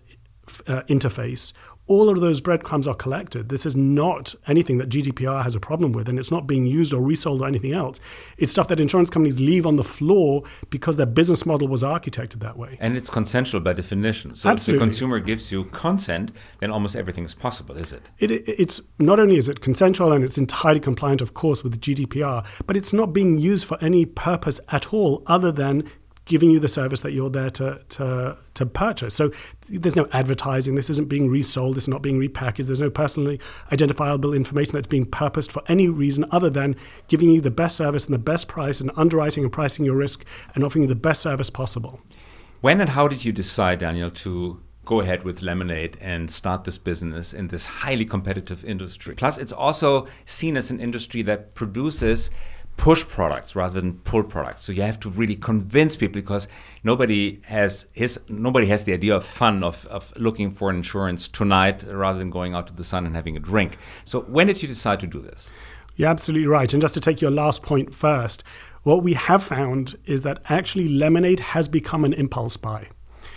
uh, 0.67 0.83
interface, 0.83 1.53
all 1.91 2.09
of 2.09 2.21
those 2.21 2.41
breadcrumbs 2.41 2.87
are 2.87 2.95
collected. 2.95 3.49
This 3.49 3.67
is 3.67 3.75
not 3.75 4.37
anything 4.47 4.79
that 4.79 4.89
GDPR 4.89 5.43
has 5.43 5.57
a 5.57 5.61
problem 5.61 5.91
with, 5.91 6.09
and 6.09 6.21
it's 6.21 6.31
not 6.31 6.47
being 6.47 6.65
used 6.65 6.95
or 6.95 7.03
resold 7.03 7.43
or 7.43 7.49
anything 7.49 7.73
else. 7.73 7.99
It's 8.39 8.53
stuff 8.53 8.69
that 8.69 8.79
insurance 8.79 9.11
companies 9.11 9.41
leave 9.41 9.67
on 9.67 9.75
the 9.75 9.83
floor 9.83 10.45
because 10.71 10.97
their 10.99 11.07
business 11.07 11.45
model 11.45 11.67
was 11.67 11.83
architected 11.83 12.39
that 12.41 12.57
way. 12.57 12.79
And 12.81 12.97
it's 12.97 13.11
consensual 13.11 13.61
by 13.61 13.73
definition. 13.73 14.37
So 14.37 14.49
Absolutely. 14.49 14.77
if 14.77 14.81
the 14.81 14.87
consumer 14.87 15.19
gives 15.19 15.51
you 15.51 15.65
consent, 15.65 16.31
then 16.61 16.71
almost 16.71 16.95
everything 16.95 17.25
is 17.25 17.35
possible, 17.35 17.77
is 17.77 17.93
it? 17.93 18.03
it? 18.21 18.31
It's 18.47 18.81
not 19.01 19.19
only 19.19 19.37
is 19.37 19.49
it 19.49 19.61
consensual 19.61 20.13
and 20.13 20.23
it's 20.23 20.39
entirely 20.39 20.79
compliant, 20.79 21.21
of 21.21 21.35
course, 21.35 21.65
with 21.65 21.81
GDPR, 21.81 22.47
but 22.69 22.77
it's 22.77 22.93
not 22.93 23.13
being 23.13 23.37
used 23.39 23.67
for 23.67 23.77
any 23.83 24.07
purpose 24.07 24.61
at 24.69 24.95
all 24.95 25.25
other 25.27 25.51
than 25.51 25.91
giving 26.31 26.49
you 26.49 26.61
the 26.61 26.69
service 26.69 27.01
that 27.01 27.11
you're 27.11 27.29
there 27.29 27.51
to, 27.51 27.81
to, 27.89 28.37
to 28.55 28.65
purchase. 28.65 29.15
So 29.15 29.33
there's 29.69 29.97
no 29.97 30.09
advertising. 30.13 30.77
This 30.77 30.89
isn't 30.89 31.09
being 31.09 31.29
resold. 31.29 31.75
This 31.75 31.85
is 31.85 31.89
not 31.89 32.03
being 32.03 32.21
repackaged. 32.21 32.67
There's 32.67 32.81
no 32.81 32.89
personally 32.89 33.41
identifiable 33.73 34.33
information 34.33 34.75
that's 34.75 34.87
being 34.87 35.07
purposed 35.07 35.51
for 35.51 35.61
any 35.67 35.89
reason 35.89 36.25
other 36.31 36.49
than 36.49 36.77
giving 37.09 37.31
you 37.31 37.41
the 37.41 37.51
best 37.51 37.77
service 37.77 38.05
and 38.05 38.15
the 38.15 38.19
best 38.19 38.47
price 38.47 38.81
and 38.81 38.93
underwriting 38.97 39.43
and 39.43 39.53
pricing 39.53 39.85
your 39.85 39.97
risk 39.97 40.25
and 40.55 40.63
offering 40.63 40.83
you 40.83 40.89
the 40.89 40.95
best 40.95 41.21
service 41.21 41.51
possible. 41.51 42.01
When 42.61 42.81
and 42.81 42.91
how 42.91 43.09
did 43.09 43.25
you 43.25 43.33
decide, 43.33 43.81
Daniel, 43.81 44.11
to 44.11 44.63
go 44.85 45.01
ahead 45.01 45.25
with 45.25 45.43
Lemonade 45.43 45.99
and 46.01 46.31
start 46.31 46.63
this 46.63 46.79
business 46.79 47.35
in 47.35 47.49
this 47.49 47.67
highly 47.67 48.05
competitive 48.05 48.65
industry? 48.65 49.17
Plus, 49.17 49.37
it's 49.37 49.53
also 49.53 50.07
seen 50.25 50.57
as 50.57 50.71
an 50.71 50.79
industry 50.79 51.23
that 51.23 51.57
produces 51.57 52.31
push 52.77 53.07
products 53.07 53.55
rather 53.55 53.79
than 53.81 53.99
pull 54.01 54.23
products. 54.23 54.63
So 54.63 54.73
you 54.73 54.83
have 54.83 54.99
to 55.01 55.11
really 55.11 55.37
convince 55.37 55.97
people 55.97 56.15
because 56.15 56.49
nobody 56.83 57.41
has 57.45 57.87
his 57.93 58.19
nobody 58.29 58.67
has 58.69 58.85
the 58.85 58.93
idea 58.95 59.15
of 59.17 59.25
fun 59.25 59.63
of, 59.63 59.87
of 59.87 60.13
looking 60.17 60.51
for 60.51 60.71
insurance 60.71 61.29
tonight 61.29 61.85
rather 61.87 62.19
than 62.19 62.31
going 62.31 62.55
out 62.55 62.67
to 62.69 62.73
the 62.75 62.85
sun 62.85 63.05
and 63.07 63.15
having 63.15 63.37
a 63.37 63.41
drink. 63.41 63.77
So 64.05 64.21
when 64.23 64.47
did 64.47 64.63
you 64.63 64.69
decide 64.69 65.01
to 65.01 65.07
do 65.07 65.21
this? 65.21 65.51
You're 65.97 66.09
absolutely 66.09 66.47
right. 66.47 66.73
And 66.73 66.81
just 66.81 66.95
to 66.95 67.01
take 67.01 67.21
your 67.21 67.31
last 67.31 67.63
point 67.63 67.95
first, 67.95 68.43
what 68.85 69.03
we 69.03 69.13
have 69.13 69.43
found 69.43 69.97
is 70.07 70.23
that 70.23 70.41
actually 70.49 70.89
lemonade 70.89 71.41
has 71.41 71.69
become 71.69 72.05
an 72.07 72.15
impulse 72.15 72.57
buy. 72.57 72.89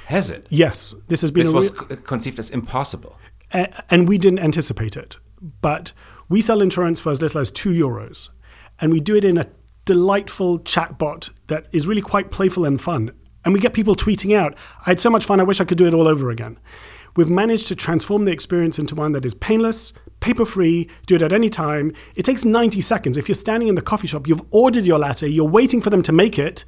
Has 0.06 0.30
it? 0.30 0.48
Yes. 0.50 0.96
This 1.10 1.22
has 1.22 1.32
been 1.32 1.44
This 1.44 1.52
was 1.52 1.74
re- 1.90 1.98
conceived 1.98 2.40
as 2.40 2.50
impossible. 2.50 3.18
and 3.52 4.08
we 4.08 4.18
didn't 4.18 4.40
anticipate 4.40 4.96
it. 4.96 5.18
But 5.62 5.92
we 6.30 6.40
sell 6.40 6.62
insurance 6.62 7.02
for 7.02 7.12
as 7.12 7.22
little 7.22 7.42
as 7.42 7.52
2 7.52 7.72
euros 7.72 8.30
and 8.84 8.92
we 8.92 9.00
do 9.00 9.16
it 9.16 9.24
in 9.24 9.38
a 9.38 9.48
delightful 9.86 10.60
chatbot 10.60 11.32
that 11.48 11.68
is 11.72 11.88
really 11.88 12.02
quite 12.02 12.32
playful 12.32 12.66
and 12.66 12.82
fun. 12.82 13.12
And 13.46 13.54
we 13.54 13.62
get 13.62 13.74
people 13.74 13.96
tweeting 13.96 14.38
out, 14.38 14.58
I 14.86 14.90
had 14.90 15.00
so 15.00 15.10
much 15.10 15.24
fun, 15.24 15.40
I 15.40 15.44
wish 15.44 15.62
I 15.62 15.64
could 15.64 15.78
do 15.78 15.88
it 15.88 15.94
all 15.94 16.06
over 16.06 16.30
again. 16.30 16.60
We've 17.16 17.30
managed 17.30 17.68
to 17.68 17.78
transform 17.78 18.26
the 18.26 18.34
experience 18.34 18.78
into 18.78 18.94
one 18.94 19.14
that 19.14 19.24
is 19.24 19.36
painless, 19.36 19.94
paper 20.20 20.44
free, 20.44 20.90
do 21.06 21.16
it 21.16 21.22
at 21.22 21.32
any 21.32 21.50
time. 21.50 21.94
It 22.16 22.24
takes 22.24 22.44
90 22.44 22.82
seconds. 22.82 23.18
If 23.18 23.30
you're 23.30 23.36
standing 23.36 23.70
in 23.70 23.76
the 23.76 23.82
coffee 23.82 24.08
shop, 24.08 24.28
you've 24.28 24.44
ordered 24.52 24.86
your 24.86 25.00
latte, 25.00 25.30
you're 25.30 25.48
waiting 25.48 25.82
for 25.82 25.90
them 25.90 26.04
to 26.04 26.12
make 26.12 26.38
it. 26.38 26.66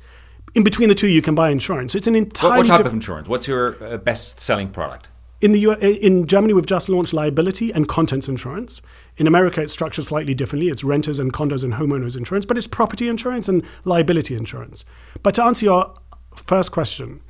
In 0.53 0.63
between 0.63 0.87
the 0.87 0.95
two, 0.95 1.09
you 1.09 1.21
can 1.21 1.35
buy 1.35 1.49
insurance. 1.49 1.91
So 1.91 1.97
it's 1.97 2.07
an 2.07 2.15
entirely. 2.15 2.59
What, 2.59 2.69
what 2.69 2.77
type 2.77 2.85
of 2.85 2.93
insurance? 2.93 3.27
What's 3.27 3.45
your 3.45 3.83
uh, 3.83 3.97
best 3.97 4.39
selling 4.39 4.69
product? 4.69 5.09
In 5.45 5.51
the 5.51 5.59
U- 5.59 5.73
in 5.73 6.25
Germany, 6.25 6.53
we've 6.53 6.65
just 6.65 6.89
launched 6.89 7.13
liability 7.13 7.71
and 7.71 7.87
contents 7.87 8.27
insurance. 8.27 8.81
In 9.17 9.27
America, 9.27 9.61
it's 9.61 9.73
structured 9.73 10.03
slightly 10.03 10.33
differently. 10.33 10.69
It's 10.69 10.83
renters 10.83 11.19
and 11.19 11.31
condos 11.31 11.63
and 11.63 11.75
homeowners 11.75 12.17
insurance, 12.17 12.47
but 12.47 12.57
it's 12.57 12.65
property 12.65 13.07
insurance 13.07 13.47
and 13.47 13.61
liability 13.83 14.35
insurance. 14.35 14.85
But 15.21 15.35
to 15.35 15.43
answer 15.43 15.65
your 15.65 15.93
first 16.33 16.71
question, 16.71 17.21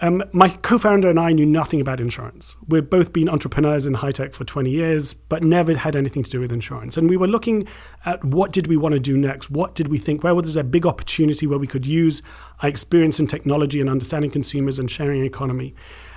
um, 0.00 0.24
my 0.32 0.48
co-founder 0.48 1.08
and 1.10 1.20
I 1.20 1.32
knew 1.32 1.44
nothing 1.44 1.82
about 1.82 2.00
insurance. 2.00 2.56
We've 2.66 2.88
both 2.88 3.12
been 3.12 3.28
entrepreneurs 3.28 3.84
in 3.84 3.94
high 3.94 4.10
tech 4.10 4.32
for 4.32 4.44
20 4.44 4.70
years, 4.70 5.12
but 5.12 5.42
never 5.44 5.76
had 5.76 5.96
anything 5.96 6.24
to 6.24 6.30
do 6.30 6.40
with 6.40 6.50
insurance. 6.50 6.96
And 6.96 7.10
we 7.10 7.18
were 7.18 7.28
looking 7.28 7.68
at 8.06 8.24
what 8.24 8.52
did 8.52 8.68
we 8.68 8.78
want 8.78 8.94
to 8.94 9.00
do 9.00 9.18
next? 9.18 9.50
What 9.50 9.74
did 9.74 9.88
we 9.88 9.98
think? 9.98 10.24
Where 10.24 10.34
was 10.34 10.54
there 10.54 10.62
a 10.62 10.64
big 10.64 10.86
opportunity 10.86 11.46
where 11.46 11.58
we 11.58 11.66
could 11.66 11.84
use 11.84 12.22
our 12.62 12.70
experience 12.70 13.20
in 13.20 13.26
technology 13.26 13.82
and 13.82 13.90
understanding 13.90 14.30
consumers 14.30 14.78
and 14.78 14.90
sharing 14.90 15.24
economy? 15.24 15.74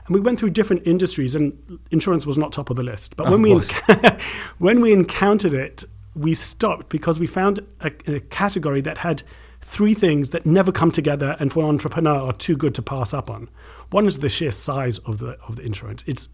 And 0.08 0.14
we 0.14 0.20
went 0.20 0.40
through 0.40 0.52
different 0.52 0.88
industries, 0.88 1.36
and 1.36 1.80
insurance 1.92 2.26
was 2.26 2.38
not 2.38 2.52
top 2.54 2.70
of 2.70 2.76
the 2.76 2.84
list. 2.84 3.18
But 3.18 3.30
when 3.30 3.42
we 3.42 3.52
enc- 3.52 4.22
when 4.58 4.82
we 4.82 4.94
encountered 4.94 5.54
it, 5.54 5.84
we 6.16 6.34
stopped 6.34 6.90
because 6.90 7.20
we 7.20 7.28
found 7.28 7.60
a, 7.82 7.92
a 8.08 8.20
category 8.22 8.82
that 8.82 9.00
had 9.00 9.24
three 9.62 9.94
things 9.94 10.30
that 10.30 10.46
never 10.46 10.72
come 10.72 10.92
together 10.92 11.36
and 11.40 11.52
for 11.52 11.60
an 11.64 11.70
entrepreneur 11.70 12.16
are 12.16 12.34
too 12.34 12.56
good 12.56 12.74
to 12.76 12.82
pass 12.82 13.14
up 13.14 13.30
on. 13.30 13.50
One 13.90 14.08
is 14.08 14.20
the 14.20 14.30
sheer 14.30 14.52
size 14.52 14.98
of 15.00 15.20
the 15.20 15.38
of 15.48 15.58
the 15.58 15.64
insurance. 15.64 16.04
It's 16.08 16.30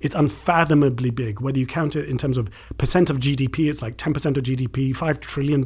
it's 0.00 0.16
unfathomably 0.16 1.10
big. 1.10 1.40
Whether 1.40 1.60
you 1.60 1.66
count 1.66 1.94
it 1.94 2.08
in 2.08 2.18
terms 2.18 2.36
of 2.36 2.50
percent 2.76 3.08
of 3.08 3.18
GDP, 3.18 3.70
it's 3.70 3.80
like 3.80 3.96
10% 3.96 4.36
of 4.36 4.42
GDP, 4.42 4.90
$5 4.90 5.20
trillion. 5.20 5.64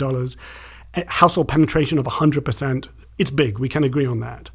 Household 1.09 1.49
penetration 1.49 1.97
of 1.97 2.05
100%. 2.05 2.89
It's 3.17 3.31
big. 3.31 3.59
We 3.59 3.71
can 3.71 3.83
agree 3.83 4.05
on 4.05 4.21
that. 4.21 4.51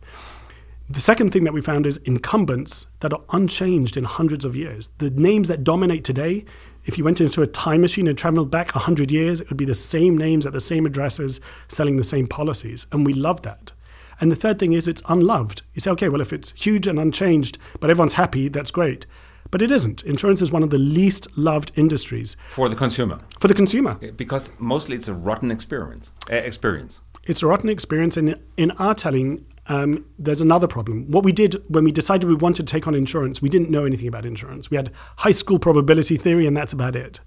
The 0.91 0.99
second 0.99 1.31
thing 1.31 1.45
that 1.45 1.53
we 1.53 1.61
found 1.61 1.87
is 1.87 1.97
incumbents 1.97 2.87
that 2.99 3.13
are 3.13 3.21
unchanged 3.31 3.95
in 3.95 4.03
hundreds 4.03 4.43
of 4.43 4.57
years. 4.57 4.89
The 4.97 5.09
names 5.09 5.47
that 5.47 5.63
dominate 5.63 6.03
today 6.03 6.43
if 6.83 6.97
you 6.97 7.03
went 7.03 7.21
into 7.21 7.43
a 7.43 7.47
time 7.47 7.79
machine 7.81 8.07
and 8.07 8.17
traveled 8.17 8.49
back 8.49 8.73
100 8.73 9.11
years, 9.11 9.39
it 9.39 9.49
would 9.49 9.57
be 9.57 9.65
the 9.65 9.75
same 9.75 10.17
names 10.17 10.45
at 10.45 10.53
the 10.53 10.59
same 10.59 10.85
addresses 10.85 11.39
selling 11.67 11.95
the 11.95 12.03
same 12.03 12.25
policies. 12.25 12.87
And 12.91 13.05
we 13.05 13.13
love 13.13 13.43
that. 13.43 13.71
And 14.19 14.31
the 14.31 14.35
third 14.35 14.57
thing 14.57 14.73
is 14.73 14.87
it's 14.87 15.03
unloved. 15.07 15.61
You 15.75 15.79
say, 15.79 15.91
okay, 15.91 16.09
well, 16.09 16.21
if 16.21 16.33
it's 16.33 16.51
huge 16.53 16.87
and 16.87 16.99
unchanged, 16.99 17.59
but 17.79 17.91
everyone's 17.91 18.13
happy, 18.13 18.47
that's 18.49 18.71
great. 18.71 19.05
But 19.51 19.61
it 19.61 19.71
isn't. 19.71 20.03
Insurance 20.03 20.41
is 20.41 20.51
one 20.51 20.63
of 20.63 20.71
the 20.71 20.79
least 20.79 21.27
loved 21.37 21.71
industries 21.75 22.35
for 22.47 22.67
the 22.67 22.75
consumer. 22.75 23.19
For 23.39 23.47
the 23.47 23.53
consumer, 23.53 23.95
because 24.15 24.51
mostly 24.57 24.95
it's 24.95 25.07
a 25.07 25.13
rotten 25.13 25.51
experience. 25.51 26.09
Uh, 26.31 26.35
experience. 26.35 27.01
It's 27.25 27.43
a 27.43 27.47
rotten 27.47 27.69
experience, 27.69 28.17
and 28.17 28.39
in 28.57 28.71
our 28.71 28.95
telling, 28.95 29.45
um, 29.71 30.05
there's 30.19 30.41
another 30.41 30.67
problem. 30.67 31.09
What 31.09 31.23
we 31.23 31.31
did 31.31 31.63
when 31.69 31.85
we 31.85 31.93
decided 31.93 32.27
we 32.27 32.35
wanted 32.35 32.67
to 32.67 32.71
take 32.71 32.87
on 32.87 32.93
insurance, 32.93 33.41
we 33.41 33.47
didn't 33.47 33.69
know 33.69 33.85
anything 33.85 34.09
about 34.09 34.25
insurance. 34.25 34.69
We 34.69 34.75
had 34.75 34.91
high 35.19 35.31
school 35.31 35.59
probability 35.59 36.17
theory, 36.17 36.45
and 36.45 36.57
that's 36.57 36.73
about 36.73 36.93
it. 36.93 37.21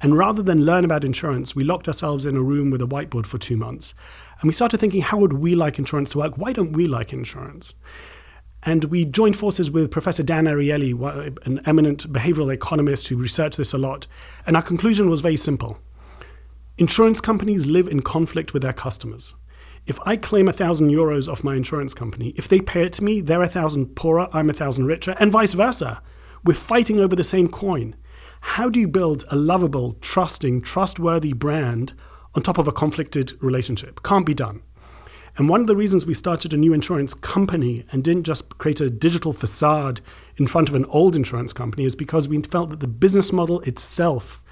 And 0.00 0.18
rather 0.18 0.42
than 0.42 0.64
learn 0.64 0.84
about 0.84 1.04
insurance, 1.04 1.54
we 1.54 1.62
locked 1.62 1.86
ourselves 1.86 2.26
in 2.26 2.36
a 2.36 2.42
room 2.42 2.72
with 2.72 2.82
a 2.82 2.88
whiteboard 2.88 3.24
for 3.24 3.38
two 3.38 3.56
months. 3.56 3.94
And 4.40 4.48
we 4.48 4.52
started 4.52 4.78
thinking, 4.78 5.02
how 5.02 5.18
would 5.18 5.34
we 5.34 5.54
like 5.54 5.78
insurance 5.78 6.10
to 6.10 6.18
work? 6.18 6.36
Why 6.36 6.52
don't 6.52 6.72
we 6.72 6.88
like 6.88 7.12
insurance? 7.12 7.74
And 8.64 8.84
we 8.86 9.04
joined 9.04 9.36
forces 9.36 9.70
with 9.70 9.92
Professor 9.92 10.24
Dan 10.24 10.46
Ariely, 10.46 10.92
an 11.46 11.60
eminent 11.66 12.12
behavioral 12.12 12.52
economist 12.52 13.06
who 13.06 13.16
researched 13.16 13.58
this 13.58 13.72
a 13.72 13.78
lot. 13.78 14.08
And 14.44 14.56
our 14.56 14.62
conclusion 14.62 15.08
was 15.08 15.20
very 15.20 15.36
simple 15.36 15.78
insurance 16.78 17.20
companies 17.22 17.64
live 17.64 17.88
in 17.88 18.02
conflict 18.02 18.52
with 18.52 18.62
their 18.62 18.72
customers. 18.72 19.34
If 19.86 20.00
I 20.04 20.16
claim 20.16 20.48
a 20.48 20.52
thousand 20.52 20.90
euros 20.90 21.30
off 21.30 21.44
my 21.44 21.54
insurance 21.54 21.94
company, 21.94 22.34
if 22.36 22.48
they 22.48 22.60
pay 22.60 22.82
it 22.82 22.92
to 22.94 23.04
me, 23.04 23.20
they're 23.20 23.42
a 23.42 23.48
thousand 23.48 23.94
poorer, 23.94 24.28
I'm 24.32 24.50
a 24.50 24.52
thousand 24.52 24.86
richer, 24.86 25.14
and 25.20 25.30
vice 25.30 25.52
versa. 25.52 26.02
We're 26.42 26.54
fighting 26.54 26.98
over 26.98 27.14
the 27.14 27.22
same 27.22 27.48
coin. 27.48 27.94
How 28.40 28.68
do 28.68 28.80
you 28.80 28.88
build 28.88 29.24
a 29.30 29.36
lovable, 29.36 29.92
trusting, 30.00 30.62
trustworthy 30.62 31.32
brand 31.32 31.94
on 32.34 32.42
top 32.42 32.58
of 32.58 32.66
a 32.66 32.72
conflicted 32.72 33.40
relationship? 33.40 34.02
Can't 34.02 34.26
be 34.26 34.34
done. 34.34 34.62
And 35.36 35.48
one 35.48 35.60
of 35.60 35.68
the 35.68 35.76
reasons 35.76 36.04
we 36.04 36.14
started 36.14 36.52
a 36.52 36.56
new 36.56 36.72
insurance 36.72 37.14
company 37.14 37.84
and 37.92 38.02
didn't 38.02 38.24
just 38.24 38.58
create 38.58 38.80
a 38.80 38.90
digital 38.90 39.32
facade 39.32 40.00
in 40.36 40.48
front 40.48 40.68
of 40.68 40.74
an 40.74 40.86
old 40.86 41.14
insurance 41.14 41.52
company 41.52 41.84
is 41.84 41.94
because 41.94 42.28
we 42.28 42.42
felt 42.42 42.70
that 42.70 42.80
the 42.80 42.88
business 42.88 43.32
model 43.32 43.60
itself 43.60 44.42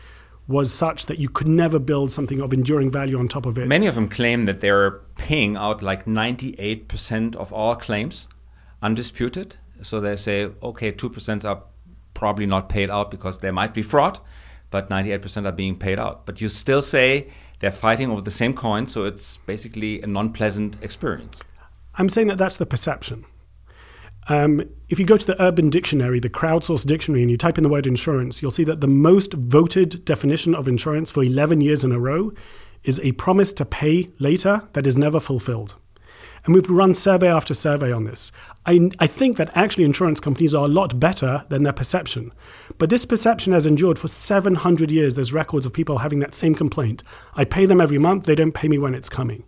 was 0.47 0.73
such 0.73 1.07
that 1.07 1.19
you 1.19 1.29
could 1.29 1.49
never 1.49 1.79
build 1.79 2.13
something 2.13 2.41
of 2.41 2.53
enduring 2.53 2.91
value 2.91 3.19
on 3.19 3.29
top 3.29 3.47
of 3.47 3.59
it. 3.59 3.67
Many 3.67 3.87
of 3.87 3.95
them 3.95 4.09
claim 4.09 4.45
that 4.45 4.61
they're 4.61 5.01
paying 5.17 5.57
out 5.57 5.83
like 5.83 6.05
98% 6.05 7.35
of 7.37 7.53
all 7.53 7.75
claims, 7.77 8.29
undisputed. 8.83 9.57
So 9.83 10.01
they 10.01 10.17
say, 10.17 10.51
okay, 10.63 10.93
2% 10.93 11.45
are 11.45 11.63
probably 12.13 12.47
not 12.47 12.69
paid 12.69 12.91
out 12.91 13.11
because 13.11 13.39
there 13.39 13.53
might 13.53 13.75
be 13.75 13.83
fraud, 13.83 14.21
but 14.71 14.91
98% 14.91 15.47
are 15.47 15.53
being 15.53 15.77
paid 15.79 15.99
out. 15.99 16.27
But 16.27 16.41
you 16.41 16.49
still 16.49 16.83
say 16.83 17.29
they're 17.61 17.71
fighting 17.71 18.11
over 18.11 18.21
the 18.21 18.31
same 18.31 18.55
coin, 18.55 18.87
so 18.87 19.05
it's 19.05 19.39
basically 19.39 20.03
a 20.03 20.07
non 20.07 20.33
pleasant 20.33 20.77
experience. 20.83 21.43
I'm 21.97 22.09
saying 22.09 22.29
that 22.29 22.39
that's 22.39 22.57
the 22.57 22.67
perception. 22.67 23.25
Um, 24.29 24.63
if 24.89 24.99
you 24.99 25.05
go 25.05 25.17
to 25.17 25.27
the 25.27 25.41
Urban 25.43 25.71
Dictionary, 25.71 26.21
the 26.21 26.31
crowdsourced 26.31 26.87
dictionary, 26.87 27.23
and 27.23 27.31
you 27.31 27.37
type 27.37 27.59
in 27.59 27.65
the 27.65 27.71
word 27.71 27.87
insurance, 27.87 28.41
you'll 28.41 28.51
see 28.51 28.65
that 28.65 28.81
the 28.81 28.87
most 28.87 29.35
voted 29.35 30.05
definition 30.05 30.55
of 30.55 30.69
insurance 30.69 31.11
for 31.11 31.23
11 31.23 31.61
years 31.61 31.85
in 31.85 31.93
a 31.93 31.99
row 31.99 32.33
is 32.85 33.01
a 33.01 33.13
promise 33.13 33.53
to 33.55 33.65
pay 33.65 34.11
later 34.19 34.69
that 34.73 34.87
is 34.87 34.97
never 34.97 35.21
fulfilled. 35.21 35.77
And 36.45 36.55
we've 36.55 36.69
run 36.69 36.93
survey 36.93 37.29
after 37.29 37.55
survey 37.55 37.91
on 37.91 38.05
this. 38.05 38.31
I, 38.67 38.91
I 38.99 39.07
think 39.07 39.39
that 39.39 39.51
actually 39.57 39.85
insurance 39.85 40.21
companies 40.21 40.55
are 40.55 40.67
a 40.67 40.69
lot 40.69 41.01
better 41.01 41.45
than 41.49 41.63
their 41.63 41.73
perception. 41.73 42.33
But 42.77 42.91
this 42.91 43.07
perception 43.07 43.55
has 43.55 43.65
endured 43.65 43.99
for 43.99 44.09
700 44.09 44.91
years. 44.91 45.15
There's 45.15 45.33
records 45.33 45.65
of 45.65 45.73
people 45.73 45.99
having 45.99 46.19
that 46.19 46.35
same 46.35 46.55
complaint. 46.55 47.03
I 47.35 47.47
pay 47.47 47.65
them 47.65 47.81
every 47.81 47.99
month, 47.99 48.25
they 48.25 48.35
don't 48.35 48.53
pay 48.53 48.69
me 48.69 48.77
when 48.77 48.95
it's 48.95 49.09
coming. 49.09 49.45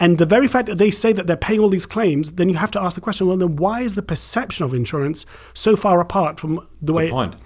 And 0.00 0.16
the 0.16 0.26
very 0.26 0.48
fact 0.48 0.66
that 0.66 0.78
they 0.78 0.90
say 0.90 1.12
that 1.12 1.26
they're 1.26 1.36
paying 1.36 1.60
all 1.60 1.68
these 1.68 1.86
claims, 1.86 2.32
then 2.32 2.48
you 2.48 2.56
have 2.56 2.70
to 2.72 2.80
ask 2.80 2.94
the 2.94 3.00
question: 3.00 3.26
Well, 3.28 3.36
then 3.36 3.56
why 3.56 3.82
is 3.82 3.94
the 3.94 4.02
perception 4.02 4.64
of 4.64 4.74
insurance 4.74 5.26
so 5.54 5.76
far 5.76 6.00
apart 6.00 6.40
from 6.40 6.66
the 6.80 6.92
Good 6.92 6.96
way? 6.96 7.10
Point. 7.10 7.36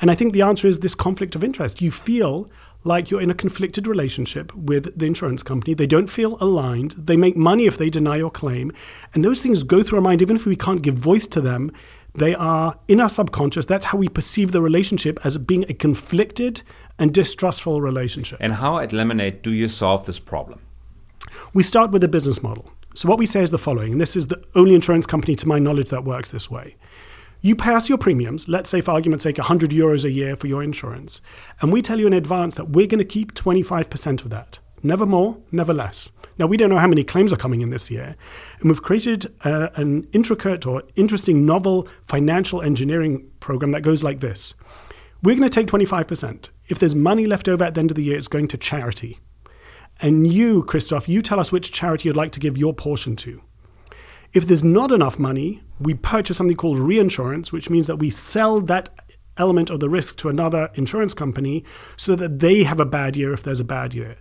And 0.00 0.10
I 0.10 0.16
think 0.16 0.32
the 0.32 0.42
answer 0.42 0.66
is 0.66 0.80
this 0.80 0.96
conflict 0.96 1.36
of 1.36 1.44
interest. 1.44 1.80
You 1.80 1.92
feel 1.92 2.50
like 2.84 3.10
you're 3.10 3.20
in 3.20 3.30
a 3.30 3.34
conflicted 3.34 3.86
relationship 3.86 4.52
with 4.56 4.98
the 4.98 5.06
insurance 5.06 5.44
company. 5.44 5.74
They 5.74 5.86
don't 5.86 6.10
feel 6.10 6.36
aligned. 6.40 6.92
They 6.92 7.16
make 7.16 7.36
money 7.36 7.66
if 7.66 7.78
they 7.78 7.88
deny 7.88 8.16
your 8.16 8.30
claim. 8.30 8.72
And 9.14 9.24
those 9.24 9.40
things 9.40 9.62
go 9.62 9.84
through 9.84 9.98
our 9.98 10.02
mind, 10.02 10.20
even 10.20 10.34
if 10.34 10.44
we 10.44 10.56
can't 10.56 10.82
give 10.82 10.96
voice 10.96 11.28
to 11.28 11.40
them. 11.40 11.70
They 12.14 12.34
are 12.34 12.78
in 12.88 13.00
our 13.00 13.08
subconscious. 13.08 13.66
That's 13.66 13.86
how 13.86 13.98
we 13.98 14.08
perceive 14.08 14.50
the 14.50 14.60
relationship 14.60 15.20
as 15.24 15.38
being 15.38 15.64
a 15.68 15.74
conflicted 15.74 16.62
and 16.98 17.14
distrustful 17.14 17.80
relationship. 17.80 18.38
And 18.40 18.54
how 18.54 18.78
at 18.78 18.92
Lemonade 18.92 19.42
do 19.42 19.52
you 19.52 19.68
solve 19.68 20.04
this 20.04 20.18
problem? 20.18 20.60
We 21.54 21.62
start 21.62 21.90
with 21.90 22.04
a 22.04 22.08
business 22.08 22.42
model. 22.42 22.72
So, 22.94 23.08
what 23.08 23.18
we 23.18 23.26
say 23.26 23.42
is 23.42 23.50
the 23.50 23.58
following, 23.58 23.92
and 23.92 24.00
this 24.00 24.16
is 24.16 24.28
the 24.28 24.42
only 24.54 24.74
insurance 24.74 25.06
company 25.06 25.34
to 25.36 25.48
my 25.48 25.58
knowledge 25.58 25.88
that 25.88 26.04
works 26.04 26.30
this 26.30 26.50
way. 26.50 26.76
You 27.40 27.56
pay 27.56 27.74
us 27.74 27.88
your 27.88 27.98
premiums, 27.98 28.46
let's 28.48 28.70
say 28.70 28.80
for 28.80 28.92
argument's 28.92 29.24
sake, 29.24 29.38
100 29.38 29.70
euros 29.70 30.04
a 30.04 30.10
year 30.10 30.36
for 30.36 30.46
your 30.46 30.62
insurance, 30.62 31.20
and 31.60 31.72
we 31.72 31.82
tell 31.82 31.98
you 31.98 32.06
in 32.06 32.12
advance 32.12 32.54
that 32.54 32.70
we're 32.70 32.86
going 32.86 32.98
to 32.98 33.04
keep 33.04 33.34
25% 33.34 34.22
of 34.22 34.30
that. 34.30 34.60
Never 34.82 35.06
more, 35.06 35.38
never 35.50 35.72
less. 35.72 36.12
Now, 36.38 36.46
we 36.46 36.56
don't 36.56 36.70
know 36.70 36.78
how 36.78 36.86
many 36.86 37.04
claims 37.04 37.32
are 37.32 37.36
coming 37.36 37.60
in 37.60 37.70
this 37.70 37.90
year, 37.90 38.16
and 38.60 38.70
we've 38.70 38.82
created 38.82 39.26
uh, 39.44 39.68
an 39.74 40.08
intricate 40.12 40.66
or 40.66 40.82
interesting 40.96 41.46
novel 41.46 41.88
financial 42.06 42.62
engineering 42.62 43.28
program 43.40 43.72
that 43.72 43.82
goes 43.82 44.02
like 44.02 44.20
this 44.20 44.54
We're 45.22 45.36
going 45.36 45.48
to 45.48 45.50
take 45.50 45.68
25%. 45.68 46.50
If 46.68 46.78
there's 46.78 46.94
money 46.94 47.26
left 47.26 47.48
over 47.48 47.64
at 47.64 47.74
the 47.74 47.80
end 47.80 47.90
of 47.90 47.96
the 47.96 48.04
year, 48.04 48.18
it's 48.18 48.28
going 48.28 48.48
to 48.48 48.56
charity. 48.56 49.18
And 50.02 50.30
you, 50.30 50.64
Christoph, 50.64 51.08
you 51.08 51.22
tell 51.22 51.38
us 51.38 51.52
which 51.52 51.70
charity 51.70 52.08
you'd 52.08 52.16
like 52.16 52.32
to 52.32 52.40
give 52.40 52.58
your 52.58 52.74
portion 52.74 53.14
to. 53.16 53.40
If 54.32 54.46
there's 54.46 54.64
not 54.64 54.90
enough 54.90 55.18
money, 55.18 55.62
we 55.78 55.94
purchase 55.94 56.36
something 56.36 56.56
called 56.56 56.80
reinsurance, 56.80 57.52
which 57.52 57.70
means 57.70 57.86
that 57.86 57.96
we 57.96 58.10
sell 58.10 58.60
that 58.62 58.88
element 59.36 59.70
of 59.70 59.80
the 59.80 59.88
risk 59.88 60.16
to 60.16 60.28
another 60.28 60.70
insurance 60.74 61.14
company 61.14 61.64
so 61.96 62.16
that 62.16 62.40
they 62.40 62.64
have 62.64 62.80
a 62.80 62.84
bad 62.84 63.16
year 63.16 63.32
if 63.32 63.42
there's 63.42 63.60
a 63.60 63.64
bad 63.64 63.94
year. 63.94 64.16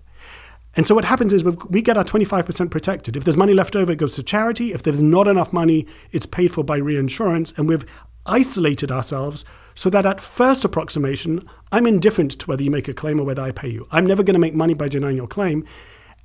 And 0.76 0.88
so 0.88 0.96
what 0.96 1.06
happens 1.06 1.34
is 1.34 1.44
we 1.44 1.82
get 1.82 1.98
our 1.98 2.04
25% 2.04 2.70
protected. 2.70 3.18
If 3.18 3.26
there's 3.26 3.36
money 3.36 3.54
left 3.54 3.76
over, 3.76 3.92
it 3.92 3.98
goes 3.98 4.16
to 4.16 4.24
charity. 4.24 4.72
If 4.72 4.84
there's 4.84 5.04
not 5.04 5.28
enough 5.28 5.52
money, 5.52 5.86
it's 6.12 6.26
paid 6.26 6.54
for 6.54 6.64
by 6.64 6.78
reinsurance. 6.78 7.54
And 7.58 7.68
we've 7.68 7.86
isolated 8.26 8.92
ourselves 8.92 9.44
so 9.82 9.90
that 9.90 10.06
at 10.06 10.22
first 10.22 10.64
approximation, 10.64 11.50
I'm 11.72 11.88
indifferent 11.88 12.34
to 12.34 12.46
whether 12.46 12.62
you 12.62 12.70
make 12.70 12.88
a 12.88 12.94
claim 12.94 13.20
or 13.20 13.24
whether 13.24 13.42
I 13.42 13.50
pay 13.50 13.70
you. 13.70 13.88
I'm 13.90 14.06
never 14.06 14.22
going 14.22 14.36
to 14.36 14.40
make 14.40 14.54
money 14.54 14.76
by 14.76 14.88
denying 14.88 15.18
your 15.18 15.26
claim. 15.26 15.66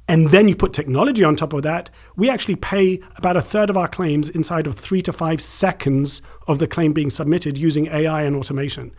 And 0.07 0.29
then 0.29 0.47
you 0.47 0.55
put 0.55 0.75
technology 0.75 1.25
on 1.25 1.37
top 1.37 1.55
of 1.55 1.63
that, 1.63 1.89
we 2.17 2.29
actually 2.29 2.57
pay 2.57 3.01
about 3.17 3.35
a 3.35 3.41
third 3.41 3.71
of 3.71 3.79
our 3.79 3.89
claims 3.89 4.29
inside 4.29 4.67
of 4.67 4.75
three 4.75 5.01
to 5.01 5.11
five 5.11 5.41
seconds 5.41 6.21
of 6.47 6.59
the 6.59 6.67
claim 6.67 6.93
being 6.93 7.09
submitted 7.09 7.57
using 7.57 7.87
AI 7.87 8.25
and 8.25 8.37
automation. 8.37 8.93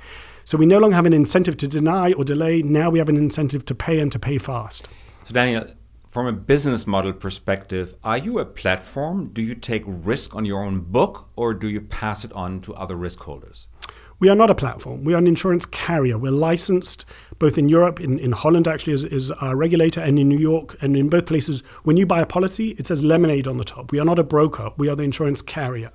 So 0.43 0.57
we 0.57 0.65
no 0.65 0.79
longer 0.79 0.95
have 0.95 1.05
an 1.05 1.13
incentive 1.13 1.57
to 1.57 1.67
deny 1.67 2.13
or 2.13 2.23
delay. 2.23 2.63
Now 2.63 2.89
we 2.89 2.97
have 2.97 3.09
an 3.09 3.17
incentive 3.17 3.63
to 3.65 3.75
pay 3.75 3.99
and 3.99 4.11
to 4.11 4.17
pay 4.17 4.39
fast. 4.39 4.87
So, 5.25 5.35
Daniel, 5.35 5.67
from 6.07 6.25
a 6.25 6.33
business 6.33 6.87
model 6.87 7.13
perspective, 7.13 7.93
are 8.03 8.17
you 8.17 8.39
a 8.39 8.45
platform? 8.45 9.27
Do 9.27 9.43
you 9.43 9.53
take 9.53 9.83
risk 9.85 10.35
on 10.35 10.45
your 10.45 10.63
own 10.63 10.79
book 10.79 11.29
or 11.35 11.53
do 11.53 11.69
you 11.69 11.79
pass 11.79 12.25
it 12.25 12.33
on 12.33 12.59
to 12.61 12.73
other 12.73 12.95
risk 12.95 13.19
holders? 13.19 13.67
We 14.19 14.29
are 14.29 14.36
not 14.36 14.50
a 14.50 14.55
platform. 14.55 15.03
We 15.03 15.13
are 15.13 15.17
an 15.17 15.27
insurance 15.27 15.65
carrier. 15.65 16.17
We're 16.17 16.31
licensed 16.31 17.05
both 17.39 17.57
in 17.57 17.69
Europe, 17.69 18.00
in, 18.00 18.17
in 18.19 18.31
Holland 18.31 18.67
actually 18.67 18.93
is, 18.93 19.03
is 19.03 19.31
our 19.31 19.55
regulator, 19.55 20.01
and 20.01 20.17
in 20.17 20.27
New 20.27 20.39
York. 20.39 20.75
And 20.81 20.97
in 20.97 21.09
both 21.09 21.27
places, 21.27 21.62
when 21.83 21.97
you 21.97 22.05
buy 22.05 22.21
a 22.21 22.25
policy, 22.25 22.71
it 22.79 22.88
says 22.88 23.03
lemonade 23.03 23.47
on 23.47 23.57
the 23.57 23.63
top. 23.63 23.91
We 23.91 24.00
are 24.00 24.05
not 24.05 24.17
a 24.17 24.24
broker. 24.24 24.71
We 24.77 24.89
are 24.89 24.95
the 24.95 25.03
insurance 25.03 25.41
carrier. 25.41 25.91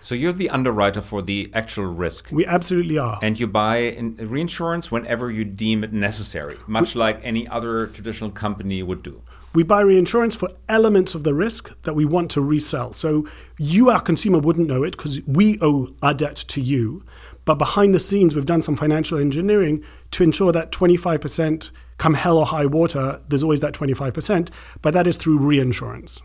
So 0.00 0.14
you're 0.14 0.32
the 0.32 0.50
underwriter 0.50 1.00
for 1.00 1.22
the 1.22 1.50
actual 1.54 1.86
risk. 1.86 2.30
We 2.30 2.46
absolutely 2.46 2.98
are. 2.98 3.18
And 3.20 3.38
you 3.38 3.46
buy 3.46 3.96
reinsurance 4.18 4.92
whenever 4.92 5.30
you 5.30 5.44
deem 5.44 5.82
it 5.82 5.92
necessary, 5.92 6.58
much 6.66 6.94
we, 6.94 7.00
like 7.00 7.20
any 7.24 7.48
other 7.48 7.86
traditional 7.88 8.30
company 8.30 8.82
would 8.82 9.02
do. 9.02 9.22
We 9.54 9.62
buy 9.64 9.80
reinsurance 9.80 10.34
for 10.34 10.50
elements 10.68 11.14
of 11.14 11.24
the 11.24 11.34
risk 11.34 11.82
that 11.82 11.94
we 11.94 12.04
want 12.04 12.30
to 12.32 12.40
resell. 12.40 12.92
So 12.92 13.26
you, 13.58 13.90
our 13.90 14.00
consumer, 14.00 14.38
wouldn't 14.38 14.68
know 14.68 14.84
it 14.84 14.92
because 14.92 15.20
we 15.26 15.58
owe 15.60 15.94
our 16.02 16.14
debt 16.14 16.36
to 16.36 16.60
you. 16.60 17.02
But 17.48 17.56
behind 17.56 17.94
the 17.94 17.98
scenes, 17.98 18.34
we've 18.34 18.44
done 18.44 18.60
some 18.60 18.76
financial 18.76 19.16
engineering 19.16 19.82
to 20.10 20.22
ensure 20.22 20.52
that 20.52 20.70
25% 20.70 21.70
come 21.96 22.12
hell 22.12 22.36
or 22.36 22.44
high 22.44 22.66
water, 22.66 23.22
there's 23.26 23.42
always 23.42 23.60
that 23.60 23.72
25%, 23.72 24.50
but 24.82 24.92
that 24.92 25.06
is 25.06 25.16
through 25.16 25.38
reinsurance. 25.38 26.20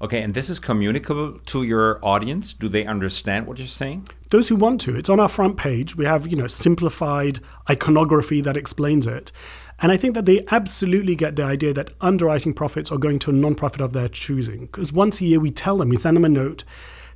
Okay, 0.00 0.22
and 0.22 0.34
this 0.34 0.48
is 0.48 0.60
communicable 0.60 1.40
to 1.46 1.64
your 1.64 1.98
audience? 2.04 2.52
Do 2.52 2.68
they 2.68 2.86
understand 2.86 3.48
what 3.48 3.58
you're 3.58 3.66
saying? 3.66 4.10
Those 4.30 4.48
who 4.48 4.54
want 4.54 4.80
to. 4.82 4.94
It's 4.94 5.08
on 5.08 5.18
our 5.18 5.28
front 5.28 5.56
page. 5.56 5.96
We 5.96 6.04
have, 6.04 6.28
you 6.28 6.36
know, 6.36 6.46
simplified 6.46 7.40
iconography 7.68 8.40
that 8.42 8.56
explains 8.56 9.08
it. 9.08 9.32
And 9.80 9.90
I 9.90 9.96
think 9.96 10.14
that 10.14 10.26
they 10.26 10.44
absolutely 10.52 11.16
get 11.16 11.34
the 11.34 11.42
idea 11.42 11.74
that 11.74 11.94
underwriting 12.00 12.54
profits 12.54 12.92
are 12.92 12.98
going 12.98 13.18
to 13.20 13.30
a 13.30 13.32
non-profit 13.32 13.80
of 13.80 13.92
their 13.92 14.08
choosing. 14.08 14.66
Because 14.66 14.92
once 14.92 15.20
a 15.20 15.24
year 15.24 15.40
we 15.40 15.50
tell 15.50 15.78
them, 15.78 15.88
we 15.88 15.96
send 15.96 16.16
them 16.16 16.24
a 16.24 16.28
note 16.28 16.62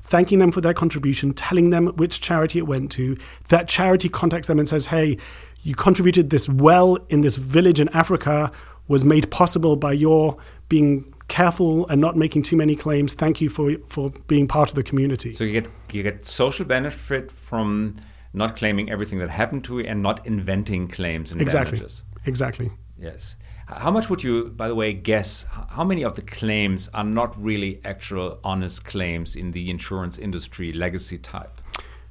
thanking 0.03 0.39
them 0.39 0.53
for 0.53 0.61
their 0.61 0.75
contribution, 0.75 1.33
telling 1.33 1.71
them 1.71 1.87
which 1.97 2.21
charity 2.21 2.59
it 2.59 2.67
went 2.67 2.91
to. 2.93 3.17
That 3.49 3.69
charity 3.69 4.09
contacts 4.09 4.49
them 4.49 4.59
and 4.59 4.69
says, 4.69 4.87
hey, 4.87 5.17
you 5.63 5.75
contributed 5.75 6.31
this 6.31 6.49
well 6.49 6.99
in 7.09 7.21
this 7.21 7.37
village 7.37 7.81
in 7.81 7.89
Africa, 7.91 8.51
was 8.89 9.05
made 9.05 9.31
possible 9.31 9.77
by 9.77 9.93
your 9.93 10.37
being 10.69 11.13
careful 11.29 11.87
and 11.89 12.01
not 12.01 12.17
making 12.17 12.43
too 12.43 12.57
many 12.57 12.77
claims. 12.77 13.15
Thank 13.15 13.41
you 13.41 13.49
for 13.49 13.77
for 13.89 14.11
being 14.27 14.49
part 14.49 14.69
of 14.69 14.75
the 14.75 14.83
community. 14.83 15.33
So 15.33 15.45
you 15.45 15.53
get 15.53 15.71
you 15.93 16.03
get 16.03 16.27
social 16.27 16.67
benefit 16.67 17.31
from 17.31 17.97
not 18.33 18.57
claiming 18.57 18.91
everything 18.91 19.19
that 19.19 19.31
happened 19.31 19.65
to 19.65 19.79
you 19.79 19.85
and 19.87 20.03
not 20.03 20.27
inventing 20.27 20.89
claims 20.89 21.33
and 21.33 21.41
exactly. 21.41 21.79
damages. 21.79 22.05
Exactly. 22.27 22.71
Yes. 22.99 23.37
How 23.79 23.91
much 23.91 24.11
would 24.11 24.23
you, 24.23 24.51
by 24.51 24.69
the 24.69 24.75
way, 24.75 24.93
guess 24.93 25.47
how 25.71 25.85
many 25.85 26.05
of 26.05 26.15
the 26.15 26.23
claims 26.23 26.89
are 26.95 27.05
not 27.05 27.41
really 27.41 27.81
actual 27.85 28.39
honest 28.45 28.85
claims 28.85 29.37
in 29.37 29.53
the 29.53 29.71
insurance 29.71 30.19
industry 30.19 30.73
legacy 30.73 31.19
type? 31.19 31.61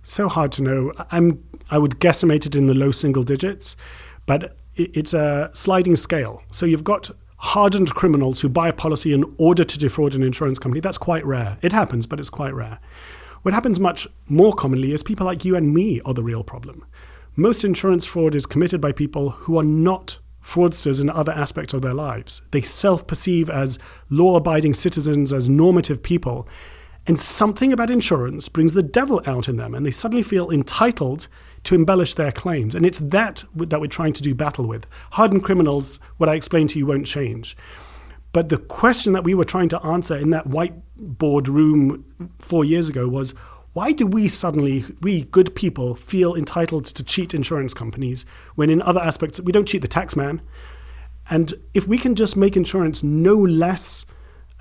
So 0.04 0.28
hard 0.28 0.52
to 0.54 0.64
know. 0.64 0.94
I'm 1.12 1.44
I 1.70 1.78
would 1.78 2.00
guesstimate 2.00 2.46
it 2.46 2.56
in 2.56 2.68
the 2.68 2.74
low 2.74 2.92
single 2.92 3.24
digits, 3.24 3.78
but 4.26 4.58
it's 4.76 5.14
a 5.14 5.50
sliding 5.54 5.96
scale. 5.96 6.44
So 6.52 6.66
you've 6.66 6.84
got 6.84 7.12
hardened 7.38 7.94
criminals 7.94 8.42
who 8.42 8.50
buy 8.50 8.68
a 8.68 8.74
policy 8.74 9.14
in 9.14 9.24
order 9.38 9.64
to 9.64 9.80
defraud 9.80 10.14
an 10.14 10.24
insurance 10.24 10.60
company. 10.60 10.80
That's 10.82 10.98
quite 10.98 11.26
rare. 11.26 11.58
It 11.62 11.72
happens, 11.72 12.06
but 12.06 12.20
it's 12.20 12.30
quite 12.30 12.54
rare. 12.54 12.80
What 13.42 13.54
happens 13.54 13.80
much 13.80 14.08
more 14.28 14.54
commonly 14.54 14.94
is 14.94 15.02
people 15.02 15.26
like 15.26 15.44
you 15.44 15.56
and 15.56 15.74
me 15.74 16.02
are 16.02 16.14
the 16.14 16.24
real 16.24 16.44
problem. 16.44 16.86
Most 17.36 17.64
insurance 17.64 18.06
fraud 18.06 18.36
is 18.36 18.46
committed 18.46 18.82
by 18.82 18.92
people 18.92 19.32
who 19.32 19.58
are 19.58 19.64
not 19.64 20.20
fraudsters 20.44 21.00
in 21.00 21.10
other 21.10 21.32
aspects 21.32 21.74
of 21.74 21.82
their 21.82 21.94
lives. 21.94 22.42
They 22.52 22.62
self 22.62 23.06
perceive 23.08 23.50
as 23.50 23.80
law 24.10 24.36
abiding 24.36 24.74
citizens, 24.74 25.32
as 25.32 25.50
normative 25.50 26.02
people. 26.04 26.48
And 27.08 27.20
something 27.20 27.74
about 27.74 27.90
insurance 27.90 28.48
brings 28.48 28.74
the 28.74 28.84
devil 28.84 29.22
out 29.26 29.50
in 29.50 29.58
them, 29.58 29.74
and 29.74 29.86
they 29.86 29.92
suddenly 29.92 30.24
feel 30.24 30.52
entitled 30.52 31.28
to 31.64 31.76
embellish 31.76 32.14
their 32.14 32.32
claims. 32.32 32.76
And 32.76 32.86
it's 32.86 33.00
that 33.00 33.44
that 33.56 33.82
we're 33.82 33.88
trying 33.88 34.14
to 34.14 34.24
do 34.24 34.36
battle 34.36 34.68
with. 34.68 34.86
Hardened 35.12 35.44
criminals, 35.44 36.00
what 36.18 36.30
I 36.30 36.36
explained 36.36 36.70
to 36.72 36.80
you, 36.80 36.86
won't 36.86 37.06
change. 37.08 37.58
But 38.34 38.50
the 38.50 38.58
question 38.58 39.14
that 39.14 39.24
we 39.24 39.34
were 39.34 39.46
trying 39.46 39.70
to 39.70 39.86
answer 39.86 40.16
in 40.16 40.30
that 40.30 40.48
whiteboard 40.48 41.48
room 41.48 42.06
four 42.40 42.64
years 42.64 42.88
ago 42.88 43.08
was 43.08 43.34
why 43.74 43.94
do 43.94 44.06
we 44.06 44.28
suddenly, 44.28 44.84
we 45.02 45.24
good 45.24 45.56
people, 45.56 45.96
feel 45.96 46.36
entitled 46.36 46.86
to 46.86 47.04
cheat 47.04 47.34
insurance 47.34 47.74
companies 47.74 48.26
when 48.56 48.70
in 48.70 48.82
other 48.82 49.00
aspects 49.00 49.40
we 49.40 49.52
don't 49.52 49.68
cheat 49.68 49.82
the 49.82 49.88
taxman? 49.88 50.42
And 51.30 51.54
if 51.74 51.88
we 51.88 51.98
can 51.98 52.16
just 52.16 52.36
make 52.36 52.58
insurance 52.58 53.02
no 53.02 53.36
less 53.36 54.06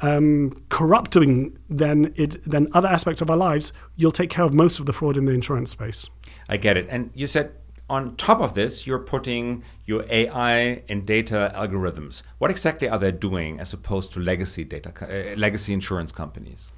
um, 0.03 0.63
corrupting 0.69 1.59
than 1.69 2.15
it 2.17 2.43
than 2.45 2.69
other 2.73 2.89
aspects 2.89 3.21
of 3.21 3.31
our 3.31 3.37
lives, 3.37 3.73
you'll 3.97 4.13
take 4.13 4.31
care 4.31 4.45
of 4.45 4.55
most 4.55 4.79
of 4.79 4.87
the 4.87 4.93
fraud 4.93 5.17
in 5.17 5.25
the 5.25 5.33
insurance 5.33 5.73
space. 5.73 6.09
I 6.49 6.57
get 6.57 6.77
it. 6.77 6.87
And 6.89 7.11
you 7.15 7.27
said 7.27 7.53
on 7.89 8.15
top 8.15 8.41
of 8.41 8.55
this, 8.55 8.87
you're 8.87 9.01
putting 9.01 9.65
your 9.85 10.05
AI 10.09 10.83
and 10.89 11.05
data 11.05 11.53
algorithms. 11.57 12.23
What 12.39 12.51
exactly 12.51 12.89
are 12.89 12.99
they 12.99 13.11
doing 13.11 13.59
as 13.59 13.73
opposed 13.73 14.13
to 14.13 14.21
legacy 14.21 14.63
data, 14.63 14.93
uh, 15.03 15.37
legacy 15.37 15.73
insurance 15.73 16.13
companies? 16.13 16.71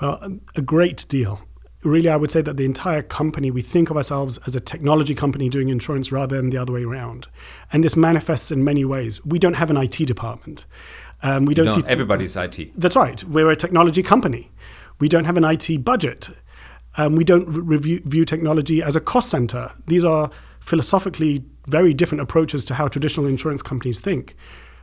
Well, 0.00 0.40
a 0.56 0.62
great 0.62 1.06
deal 1.08 1.40
really, 1.82 2.08
I 2.08 2.16
would 2.16 2.30
say 2.30 2.42
that 2.42 2.56
the 2.56 2.64
entire 2.64 3.02
company, 3.02 3.50
we 3.50 3.62
think 3.62 3.90
of 3.90 3.96
ourselves 3.96 4.38
as 4.46 4.54
a 4.54 4.60
technology 4.60 5.14
company 5.14 5.48
doing 5.48 5.68
insurance 5.68 6.12
rather 6.12 6.36
than 6.36 6.50
the 6.50 6.58
other 6.58 6.72
way 6.72 6.84
around. 6.84 7.26
And 7.72 7.82
this 7.82 7.96
manifests 7.96 8.50
in 8.50 8.64
many 8.64 8.84
ways. 8.84 9.24
We 9.24 9.38
don't 9.38 9.54
have 9.54 9.70
an 9.70 9.76
IT 9.76 9.96
department. 10.06 10.66
Um, 11.22 11.44
we 11.44 11.54
don't 11.54 11.66
no, 11.66 11.78
see, 11.78 11.82
everybody's 11.86 12.36
IT. 12.36 12.78
That's 12.78 12.96
right. 12.96 13.22
We're 13.24 13.50
a 13.50 13.56
technology 13.56 14.02
company. 14.02 14.50
We 14.98 15.08
don't 15.08 15.24
have 15.24 15.36
an 15.36 15.44
IT 15.44 15.84
budget. 15.84 16.28
Um, 16.96 17.16
we 17.16 17.24
don't 17.24 17.46
review, 17.48 18.00
view 18.04 18.24
technology 18.24 18.82
as 18.82 18.96
a 18.96 19.00
cost 19.00 19.30
center. 19.30 19.72
These 19.86 20.04
are 20.04 20.30
philosophically 20.60 21.44
very 21.66 21.94
different 21.94 22.20
approaches 22.20 22.64
to 22.66 22.74
how 22.74 22.88
traditional 22.88 23.26
insurance 23.26 23.62
companies 23.62 24.00
think. 24.00 24.36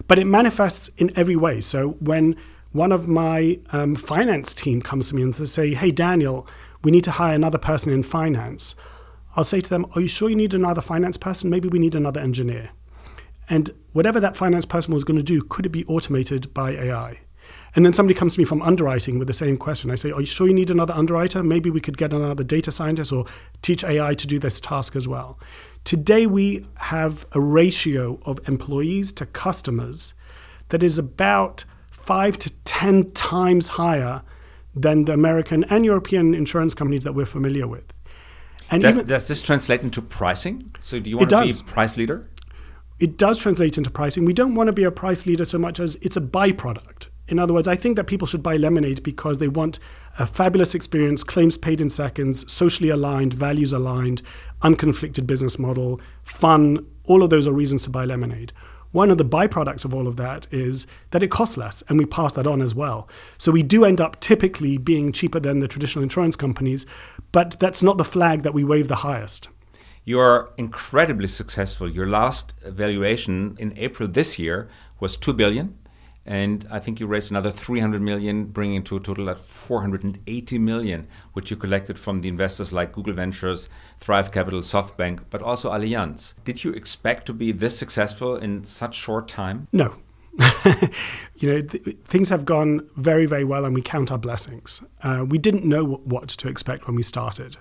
But 0.08 0.18
it 0.20 0.26
manifests 0.26 0.90
in 0.98 1.12
every 1.16 1.36
way. 1.36 1.62
So 1.62 1.90
when 2.00 2.36
one 2.72 2.92
of 2.92 3.08
my 3.08 3.60
um, 3.72 3.96
finance 3.96 4.54
team 4.54 4.82
comes 4.82 5.10
to 5.10 5.16
me 5.16 5.24
and 5.24 5.36
say, 5.48 5.74
"Hey, 5.74 5.92
Daniel, 5.92 6.48
we 6.88 6.91
need 6.91 7.04
to 7.04 7.12
hire 7.12 7.36
another 7.36 7.58
person 7.58 7.91
in 7.91 8.02
finance. 8.02 8.73
I'll 9.36 9.43
say 9.43 9.60
to 9.60 9.69
them, 9.69 9.88
Are 9.93 10.00
you 10.00 10.08
sure 10.08 10.30
you 10.30 10.38
need 10.38 10.54
another 10.54 10.80
finance 10.80 11.17
person? 11.17 11.50
Maybe 11.50 11.67
we 11.67 11.80
need 11.80 11.95
another 11.95 12.21
engineer. 12.21 12.69
And 13.50 13.71
whatever 13.91 14.21
that 14.21 14.38
finance 14.38 14.65
person 14.65 14.93
was 14.93 15.04
going 15.04 15.17
to 15.17 15.21
do, 15.21 15.43
could 15.43 15.65
it 15.65 15.73
be 15.73 15.84
automated 15.88 16.54
by 16.54 16.71
AI? 16.71 17.19
And 17.76 17.86
then 17.86 17.91
somebody 17.91 18.17
comes 18.17 18.36
to 18.36 18.39
me 18.39 18.45
from 18.45 18.62
underwriting 18.62 19.19
with 19.19 19.28
the 19.28 19.34
same 19.34 19.58
question. 19.58 19.91
I 19.91 19.95
say, 19.95 20.12
Are 20.12 20.21
you 20.21 20.26
sure 20.26 20.47
you 20.47 20.54
need 20.54 20.69
another 20.69 20.93
underwriter? 20.93 21.43
Maybe 21.43 21.69
we 21.69 21.82
could 21.82 21.97
get 21.97 22.13
another 22.13 22.45
data 22.45 22.71
scientist 22.71 23.12
or 23.12 23.26
teach 23.62 23.84
AI 23.84 24.13
to 24.13 24.26
do 24.26 24.39
this 24.39 24.62
task 24.62 24.95
as 24.95 25.10
well. 25.10 25.38
Today, 25.84 26.26
we 26.26 26.65
have 26.76 27.26
a 27.34 27.41
ratio 27.41 28.17
of 28.26 28.39
employees 28.47 29.12
to 29.12 29.26
customers 29.26 30.13
that 30.69 30.84
is 30.84 30.97
about 30.97 31.65
five 31.91 32.39
to 32.39 32.50
10 32.63 33.12
times 33.12 33.67
higher 33.67 34.23
than 34.82 35.06
the 35.06 35.13
American 35.13 35.63
and 35.66 35.86
European 35.86 36.34
insurance 36.34 36.74
companies 36.74 37.04
that 37.04 37.13
we're 37.13 37.26
familiar 37.26 37.68
with. 37.68 37.86
And 38.70 38.84
that, 38.84 38.94
even, 38.94 39.08
does 39.08 39.28
this 39.28 39.42
translate 39.42 39.82
into 39.82 40.02
pricing? 40.02 40.76
So 40.80 41.00
do 41.00 41.10
you 41.10 41.18
want 41.18 41.30
to 41.30 41.44
be 41.44 41.54
price 41.66 41.98
leader? 41.98 42.30
It 43.00 43.18
does 43.18 43.40
translate 43.40 43.78
into 43.78 43.90
pricing. 43.90 44.26
We 44.26 44.34
don't 44.34 44.56
want 44.56 44.68
to 44.68 44.74
be 44.74 44.84
a 44.84 44.92
price 44.92 45.26
leader 45.26 45.46
so 45.46 45.58
much 45.58 45.80
as 45.80 45.96
it's 46.02 46.18
a 46.18 46.22
byproduct. 46.22 47.08
In 47.28 47.40
other 47.40 47.54
words, 47.54 47.68
I 47.68 47.76
think 47.76 47.98
that 47.98 48.06
people 48.06 48.26
should 48.26 48.42
buy 48.42 48.56
Lemonade 48.58 49.04
because 49.04 49.38
they 49.38 49.50
want 49.50 49.80
a 50.18 50.26
fabulous 50.26 50.74
experience, 50.74 51.24
claims 51.24 51.58
paid 51.58 51.82
in 51.82 51.90
seconds, 51.90 52.52
socially 52.52 52.90
aligned, 52.90 53.34
values 53.34 53.74
aligned, 53.74 54.22
unconflicted 54.62 55.28
business 55.28 55.60
model, 55.60 56.00
fun. 56.24 56.86
All 57.04 57.24
of 57.24 57.30
those 57.30 57.48
are 57.48 57.52
reasons 57.52 57.84
to 57.84 57.90
buy 57.90 58.06
Lemonade. 58.06 58.54
One 58.98 59.12
of 59.12 59.20
the 59.20 59.26
byproducts 59.26 59.86
of 59.86 59.94
all 59.94 60.08
of 60.08 60.16
that 60.16 60.48
is 60.50 60.88
that 61.12 61.22
it 61.22 61.30
costs 61.30 61.56
less, 61.56 61.84
and 61.88 62.00
we 62.00 62.08
pass 62.08 62.34
that 62.34 62.48
on 62.48 62.64
as 62.64 62.74
well. 62.74 63.08
So 63.38 63.52
we 63.52 63.62
do 63.62 63.86
end 63.86 64.02
up 64.02 64.20
typically 64.20 64.80
being 64.80 65.12
cheaper 65.12 65.40
than 65.40 65.60
the 65.60 65.68
traditional 65.68 66.02
insurance 66.02 66.36
companies, 66.36 66.88
but 67.32 67.60
that's 67.60 67.84
not 67.84 68.00
the 68.00 68.04
flag 68.04 68.42
that 68.42 68.56
we 68.56 68.64
wave 68.64 68.88
the 68.88 69.04
highest. 69.06 69.50
You're 70.04 70.50
incredibly 70.58 71.28
successful. 71.28 71.88
Your 71.88 72.08
last 72.08 72.56
valuation 72.66 73.56
in 73.60 73.78
April 73.78 74.10
this 74.10 74.40
year 74.40 74.68
was 75.00 75.16
2 75.16 75.32
billion 75.34 75.77
and 76.28 76.68
I 76.70 76.80
think 76.80 77.00
you 77.00 77.08
raised 77.08 77.32
another 77.32 77.52
300 77.52 78.02
million, 78.02 78.46
bringing 78.46 78.84
to 78.84 78.98
a 78.98 79.00
total 79.00 79.30
at 79.30 79.40
480 79.40 80.58
million, 80.58 81.08
which 81.32 81.50
you 81.50 81.56
collected 81.56 81.98
from 81.98 82.20
the 82.20 82.28
investors 82.28 82.74
like 82.74 82.92
Google 82.92 83.13
Ventures, 83.13 83.70
Thrive 84.00 84.32
Capital, 84.32 84.60
SoftBank, 84.60 85.22
but 85.30 85.42
also 85.42 85.72
Allianz. 85.72 86.34
Did 86.44 86.66
you 86.66 86.74
expect 86.74 87.26
to 87.28 87.34
be 87.34 87.54
this 87.54 87.78
successful 87.78 88.36
in 88.36 88.66
such 88.66 88.96
short 88.96 89.30
time? 89.30 89.70
No. 89.72 89.96
you 91.38 91.52
know, 91.52 91.62
th- 91.62 91.98
things 92.06 92.30
have 92.30 92.46
gone 92.46 92.88
very, 92.98 93.26
very 93.26 93.46
well, 93.46 93.63
and 93.66 93.74
we 93.74 93.82
count 93.82 94.12
our 94.12 94.20
blessings. 94.20 94.84
Uh, 95.02 95.26
we 95.28 95.38
didn't 95.38 95.63
know 95.63 95.84
what 95.84 96.28
to 96.28 96.50
expect 96.50 96.88
when 96.88 96.96
we 96.96 97.04
started. 97.04 97.58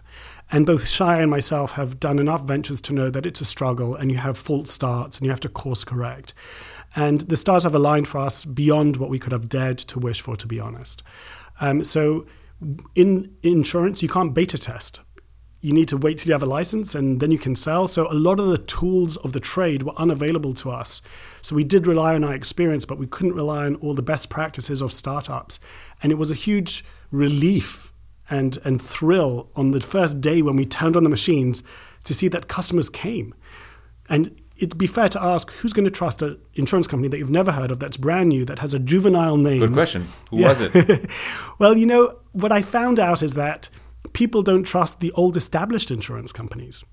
And 0.50 0.66
both 0.66 0.86
Shai 0.86 1.20
and 1.20 1.30
myself 1.30 1.72
have 1.72 1.98
done 1.98 2.18
enough 2.18 2.42
ventures 2.42 2.80
to 2.82 2.92
know 2.92 3.10
that 3.10 3.26
it's 3.26 3.40
a 3.40 3.44
struggle 3.44 3.94
and 3.94 4.12
you 4.12 4.18
have 4.18 4.38
false 4.38 4.70
starts 4.70 5.18
and 5.18 5.24
you 5.24 5.30
have 5.30 5.40
to 5.40 5.48
course 5.48 5.82
correct. 5.82 6.34
And 6.96 7.20
the 7.20 7.36
stars 7.36 7.62
have 7.62 7.74
aligned 7.74 8.08
for 8.08 8.18
us 8.18 8.44
beyond 8.44 8.96
what 8.96 9.10
we 9.10 9.18
could 9.18 9.32
have 9.32 9.48
dared 9.48 9.78
to 9.78 10.00
wish 10.00 10.20
for, 10.20 10.34
to 10.34 10.46
be 10.46 10.58
honest. 10.58 11.02
Um, 11.60 11.84
so 11.84 12.26
in 12.94 13.36
insurance, 13.42 14.02
you 14.02 14.08
can't 14.08 14.34
beta 14.34 14.58
test. 14.58 15.00
you 15.66 15.72
need 15.72 15.88
to 15.88 15.96
wait 15.96 16.18
till 16.18 16.28
you 16.28 16.32
have 16.32 16.44
a 16.44 16.46
license 16.46 16.94
and 16.94 17.18
then 17.18 17.32
you 17.32 17.38
can 17.38 17.56
sell. 17.56 17.88
So 17.88 18.10
a 18.10 18.14
lot 18.14 18.38
of 18.38 18.46
the 18.48 18.58
tools 18.58 19.16
of 19.16 19.32
the 19.32 19.40
trade 19.40 19.82
were 19.82 19.96
unavailable 19.96 20.54
to 20.54 20.70
us. 20.70 21.02
So 21.42 21.56
we 21.56 21.64
did 21.64 21.88
rely 21.88 22.14
on 22.14 22.22
our 22.22 22.34
experience, 22.34 22.84
but 22.84 22.98
we 22.98 23.06
couldn't 23.08 23.34
rely 23.34 23.66
on 23.66 23.74
all 23.76 23.94
the 23.94 24.02
best 24.02 24.28
practices 24.28 24.80
of 24.80 24.92
startups. 24.92 25.58
And 26.02 26.12
it 26.12 26.18
was 26.18 26.30
a 26.30 26.34
huge 26.34 26.84
relief 27.10 27.92
and, 28.30 28.58
and 28.64 28.80
thrill 28.80 29.50
on 29.56 29.72
the 29.72 29.80
first 29.80 30.20
day 30.20 30.40
when 30.40 30.54
we 30.54 30.66
turned 30.66 30.96
on 30.96 31.04
the 31.04 31.10
machines 31.10 31.64
to 32.04 32.14
see 32.14 32.28
that 32.28 32.46
customers 32.46 32.88
came. 32.88 33.34
And 34.08 34.40
it'd 34.58 34.78
be 34.78 34.86
fair 34.86 35.08
to 35.10 35.22
ask 35.22 35.50
who's 35.52 35.72
going 35.72 35.84
to 35.84 35.90
trust 35.90 36.22
an 36.22 36.38
insurance 36.54 36.86
company 36.86 37.08
that 37.08 37.18
you've 37.18 37.30
never 37.30 37.52
heard 37.52 37.70
of, 37.70 37.78
that's 37.78 37.96
brand 37.96 38.28
new, 38.28 38.44
that 38.44 38.58
has 38.58 38.74
a 38.74 38.78
juvenile 38.78 39.36
name. 39.36 39.60
Good 39.60 39.72
question. 39.72 40.08
Who 40.30 40.40
yeah. 40.40 40.48
was 40.48 40.60
it? 40.62 41.10
well, 41.58 41.76
you 41.76 41.86
know, 41.86 42.18
what 42.32 42.52
I 42.52 42.62
found 42.62 42.98
out 42.98 43.22
is 43.22 43.34
that 43.34 43.68
people 44.12 44.42
don't 44.42 44.64
trust 44.64 45.00
the 45.00 45.12
old 45.12 45.36
established 45.36 45.90
insurance 45.90 46.32
companies. 46.32 46.84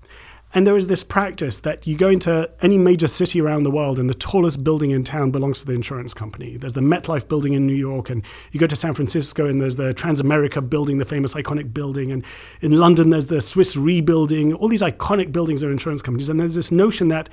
And 0.56 0.64
there 0.64 0.76
is 0.76 0.86
this 0.86 1.02
practice 1.02 1.58
that 1.60 1.84
you 1.84 1.96
go 1.96 2.08
into 2.08 2.48
any 2.62 2.78
major 2.78 3.08
city 3.08 3.40
around 3.40 3.64
the 3.64 3.72
world 3.72 3.98
and 3.98 4.08
the 4.08 4.14
tallest 4.14 4.62
building 4.62 4.92
in 4.92 5.02
town 5.02 5.32
belongs 5.32 5.58
to 5.58 5.66
the 5.66 5.72
insurance 5.72 6.14
company. 6.14 6.56
There's 6.56 6.74
the 6.74 6.80
MetLife 6.80 7.26
building 7.26 7.54
in 7.54 7.66
New 7.66 7.74
York, 7.74 8.08
and 8.08 8.22
you 8.52 8.60
go 8.60 8.68
to 8.68 8.76
San 8.76 8.94
Francisco 8.94 9.46
and 9.46 9.60
there's 9.60 9.74
the 9.74 9.92
Transamerica 9.92 10.70
building, 10.70 10.98
the 10.98 11.04
famous 11.04 11.34
iconic 11.34 11.74
building. 11.74 12.12
And 12.12 12.24
in 12.60 12.78
London, 12.78 13.10
there's 13.10 13.26
the 13.26 13.40
Swiss 13.40 13.76
Re 13.76 14.00
building. 14.00 14.54
All 14.54 14.68
these 14.68 14.80
iconic 14.80 15.32
buildings 15.32 15.64
are 15.64 15.72
insurance 15.72 16.02
companies. 16.02 16.28
And 16.28 16.38
there's 16.38 16.54
this 16.54 16.70
notion 16.70 17.08
that 17.08 17.28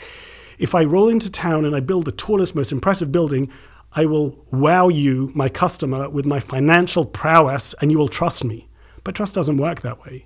if 0.57 0.73
I 0.73 0.84
roll 0.84 1.07
into 1.07 1.29
town 1.29 1.63
and 1.63 1.75
I 1.75 1.79
build 1.79 2.05
the 2.05 2.12
tallest, 2.12 2.55
most 2.55 2.71
impressive 2.71 3.12
building, 3.12 3.51
I 3.93 4.07
will 4.07 4.43
wow 4.51 4.88
you, 4.88 5.31
my 5.36 5.47
customer, 5.47 6.10
with 6.10 6.25
my 6.25 6.39
financial 6.39 7.05
prowess 7.05 7.75
and 7.81 7.91
you 7.91 7.99
will 7.99 8.07
trust 8.07 8.43
me. 8.43 8.67
But 9.03 9.13
trust 9.13 9.36
doesn't 9.36 9.57
work 9.57 9.81
that 9.81 10.03
way. 10.03 10.25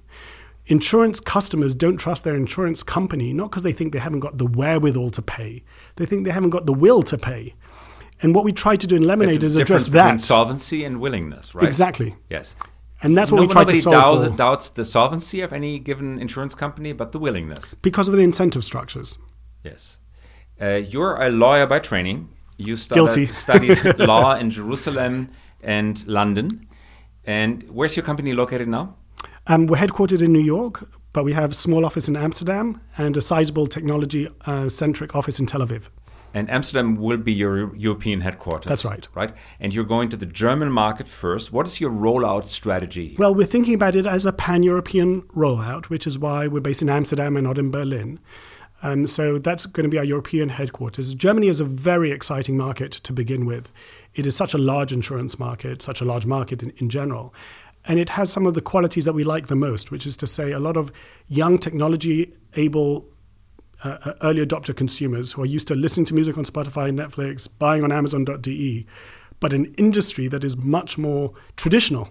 Insurance 0.68 1.20
customers 1.20 1.76
don't 1.76 1.98
trust 1.98 2.24
their 2.24 2.36
insurance 2.36 2.82
company, 2.82 3.34
not 3.34 3.52
because 3.52 3.64
they 3.64 3.72
think 3.72 3.94
they 3.94 4.00
haven't 4.00 4.22
got 4.22 4.38
the 4.38 4.48
wherewithal 4.48 5.12
to 5.12 5.22
pay, 5.22 5.64
they 5.98 6.06
think 6.06 6.26
they 6.26 6.32
haven't 6.32 6.50
got 6.50 6.66
the 6.66 6.74
will 6.74 7.04
to 7.04 7.18
pay. 7.18 7.54
And 8.22 8.34
what 8.34 8.46
we 8.46 8.52
try 8.52 8.76
to 8.76 8.88
do 8.88 8.96
in 8.96 9.04
Lemonade 9.04 9.44
is 9.44 9.56
address 9.56 9.86
that. 9.86 10.20
solvency 10.20 10.84
and 10.84 11.00
willingness, 11.00 11.54
right? 11.54 11.66
Exactly. 11.66 12.16
Yes. 12.30 12.56
And 13.04 13.16
that's 13.16 13.32
what 13.32 13.38
no, 13.38 13.44
we 13.44 13.48
try 13.50 13.66
to 13.66 13.76
solve 13.76 13.94
doubts, 13.94 14.24
for. 14.24 14.38
doubts 14.38 14.70
the 14.70 14.86
solvency 14.86 15.42
of 15.42 15.52
any 15.54 15.80
given 15.80 16.18
insurance 16.20 16.56
company, 16.56 16.94
but 16.94 17.12
the 17.12 17.20
willingness. 17.20 17.76
Because 17.82 18.08
of 18.08 18.16
the 18.16 18.22
incentive 18.22 18.64
structures. 18.64 19.18
Yes. 19.64 20.00
Uh, 20.60 20.76
you're 20.76 21.22
a 21.22 21.30
lawyer 21.30 21.68
by 21.68 21.80
training. 21.80 22.30
You 22.58 22.78
started, 22.78 23.34
studied 23.34 23.84
law 24.00 24.36
in 24.36 24.50
Jerusalem 24.50 25.30
and 25.62 26.08
London. 26.08 26.68
And 27.26 27.70
where's 27.70 27.96
your 27.98 28.06
company 28.06 28.34
located 28.34 28.70
now? 28.70 28.96
Um, 29.48 29.68
we're 29.68 29.78
headquartered 29.78 30.24
in 30.24 30.34
New 30.34 30.40
York, 30.40 30.90
but 31.14 31.24
we 31.24 31.34
have 31.34 31.52
a 31.52 31.56
small 31.56 31.86
office 31.86 32.08
in 32.08 32.16
Amsterdam 32.16 32.82
and 32.98 33.16
a 33.16 33.22
sizable 33.22 33.68
technology 33.68 34.28
uh, 34.46 34.70
centric 34.70 35.16
office 35.16 35.40
in 35.40 35.46
Tel 35.46 35.62
Aviv. 35.62 35.90
And 36.34 36.50
Amsterdam 36.50 36.98
will 36.98 37.18
be 37.18 37.32
your 37.32 37.74
European 37.76 38.22
headquarters. 38.22 38.68
That's 38.68 38.84
right. 38.84 39.08
Right? 39.14 39.32
And 39.60 39.74
you're 39.74 39.86
going 39.86 40.10
to 40.10 40.18
the 40.18 40.26
German 40.26 40.72
market 40.72 41.08
first. 41.08 41.54
What 41.54 41.68
is 41.68 41.80
your 41.80 41.92
rollout 41.92 42.48
strategy? 42.48 43.16
Well, 43.20 43.36
we're 43.36 43.46
thinking 43.46 43.76
about 43.76 43.96
it 43.96 44.08
as 44.08 44.26
a 44.26 44.34
pan 44.34 44.64
European 44.64 45.22
rollout, 45.36 45.86
which 45.86 46.08
is 46.08 46.18
why 46.18 46.48
we're 46.48 46.60
based 46.60 46.82
in 46.82 46.90
Amsterdam 46.90 47.38
and 47.38 47.46
not 47.46 47.60
in 47.60 47.70
Berlin. 47.70 48.20
Um, 48.82 49.08
so 49.08 49.38
that's 49.38 49.66
going 49.66 49.86
to 49.86 49.90
be 49.90 49.98
our 49.98 50.04
European 50.04 50.50
headquarters. 50.50 51.14
Germany 51.16 51.48
is 51.48 51.60
a 51.60 51.66
very 51.66 52.12
exciting 52.12 52.58
market 52.58 52.92
to 52.92 53.14
begin 53.14 53.46
with. 53.46 53.72
It 54.16 54.26
is 54.26 54.36
such 54.36 54.54
a 54.54 54.58
large 54.58 54.92
insurance 54.92 55.40
market, 55.40 55.82
such 55.82 56.02
a 56.02 56.06
large 56.06 56.26
market 56.26 56.62
in, 56.62 56.72
in 56.78 56.90
general. 56.90 57.34
And 57.88 58.00
it 58.00 58.10
has 58.10 58.32
some 58.32 58.46
of 58.46 58.54
the 58.54 58.62
qualities 58.62 59.06
that 59.06 59.14
we 59.14 59.24
like 59.24 59.48
the 59.48 59.56
most, 59.56 59.92
which 59.92 60.06
is 60.06 60.18
to 60.18 60.28
say, 60.28 60.52
a 60.52 60.60
lot 60.60 60.78
of 60.78 60.92
young 61.28 61.58
technology 61.58 62.34
able 62.56 63.06
uh, 63.84 63.98
uh, 64.04 64.14
early 64.24 64.44
adopter 64.44 64.76
consumers 64.76 65.34
who 65.34 65.44
are 65.44 65.46
used 65.46 65.68
to 65.68 65.76
listening 65.76 66.06
to 66.08 66.16
music 66.16 66.38
on 66.38 66.46
Spotify, 66.46 66.92
Netflix, 66.92 67.48
buying 67.60 67.84
on 67.84 67.92
Amazon.de, 67.92 68.86
but 69.40 69.54
an 69.54 69.66
industry 69.78 70.28
that 70.28 70.44
is 70.44 70.58
much 70.58 70.98
more 70.98 71.34
traditional. 71.58 72.10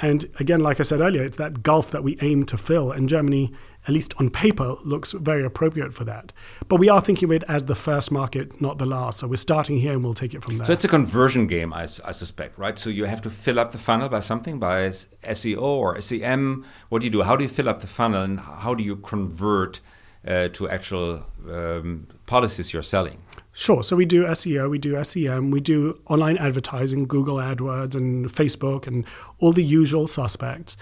And 0.00 0.30
again, 0.40 0.60
like 0.60 0.80
I 0.80 0.82
said 0.82 1.00
earlier, 1.00 1.24
it's 1.24 1.36
that 1.36 1.62
gulf 1.62 1.90
that 1.90 2.02
we 2.02 2.16
aim 2.22 2.44
to 2.46 2.56
fill. 2.56 2.90
And 2.92 3.08
Germany 3.08 3.52
at 3.88 3.94
least 3.94 4.14
on 4.18 4.28
paper, 4.28 4.76
looks 4.84 5.12
very 5.12 5.44
appropriate 5.44 5.94
for 5.94 6.04
that. 6.04 6.32
But 6.68 6.76
we 6.76 6.88
are 6.88 7.00
thinking 7.00 7.28
of 7.28 7.32
it 7.32 7.44
as 7.48 7.64
the 7.64 7.74
first 7.74 8.12
market, 8.12 8.60
not 8.60 8.78
the 8.78 8.86
last. 8.86 9.20
So 9.20 9.28
we're 9.28 9.36
starting 9.36 9.78
here 9.78 9.92
and 9.92 10.04
we'll 10.04 10.14
take 10.14 10.34
it 10.34 10.42
from 10.44 10.58
there. 10.58 10.66
So 10.66 10.72
it's 10.72 10.84
a 10.84 10.88
conversion 10.88 11.46
game, 11.46 11.72
I, 11.72 11.82
I 11.82 12.12
suspect, 12.12 12.58
right? 12.58 12.78
So 12.78 12.90
you 12.90 13.04
have 13.04 13.22
to 13.22 13.30
fill 13.30 13.58
up 13.58 13.72
the 13.72 13.78
funnel 13.78 14.08
by 14.08 14.20
something, 14.20 14.58
by 14.58 14.88
SEO 14.88 15.62
or 15.62 16.00
SEM. 16.00 16.64
What 16.90 17.00
do 17.00 17.06
you 17.06 17.10
do? 17.10 17.22
How 17.22 17.36
do 17.36 17.42
you 17.42 17.48
fill 17.48 17.68
up 17.68 17.80
the 17.80 17.86
funnel 17.86 18.22
and 18.22 18.38
how 18.38 18.74
do 18.74 18.84
you 18.84 18.96
convert 18.96 19.80
uh, 20.26 20.48
to 20.48 20.68
actual 20.68 21.24
um, 21.48 22.06
policies 22.26 22.74
you're 22.74 22.82
selling? 22.82 23.22
Sure. 23.52 23.82
So 23.82 23.96
we 23.96 24.06
do 24.06 24.24
SEO, 24.26 24.70
we 24.70 24.78
do 24.78 25.02
SEM, 25.02 25.50
we 25.50 25.60
do 25.60 26.00
online 26.06 26.38
advertising, 26.38 27.06
Google 27.06 27.36
AdWords 27.36 27.96
and 27.96 28.26
Facebook 28.32 28.86
and 28.86 29.04
all 29.38 29.52
the 29.52 29.64
usual 29.64 30.06
suspects. 30.06 30.76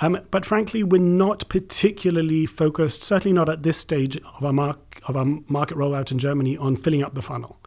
Um, 0.00 0.18
but 0.30 0.46
frankly, 0.46 0.82
we're 0.82 1.00
not 1.00 1.48
particularly 1.48 2.46
focused, 2.46 3.04
certainly 3.04 3.34
not 3.34 3.48
at 3.48 3.62
this 3.62 3.76
stage 3.76 4.16
of 4.16 4.44
our, 4.44 4.52
mark, 4.52 5.00
of 5.06 5.16
our 5.16 5.26
market 5.48 5.76
rollout 5.76 6.10
in 6.10 6.18
Germany, 6.18 6.56
on 6.56 6.76
filling 6.76 7.02
up 7.02 7.14
the 7.14 7.22
funnel. 7.22 7.60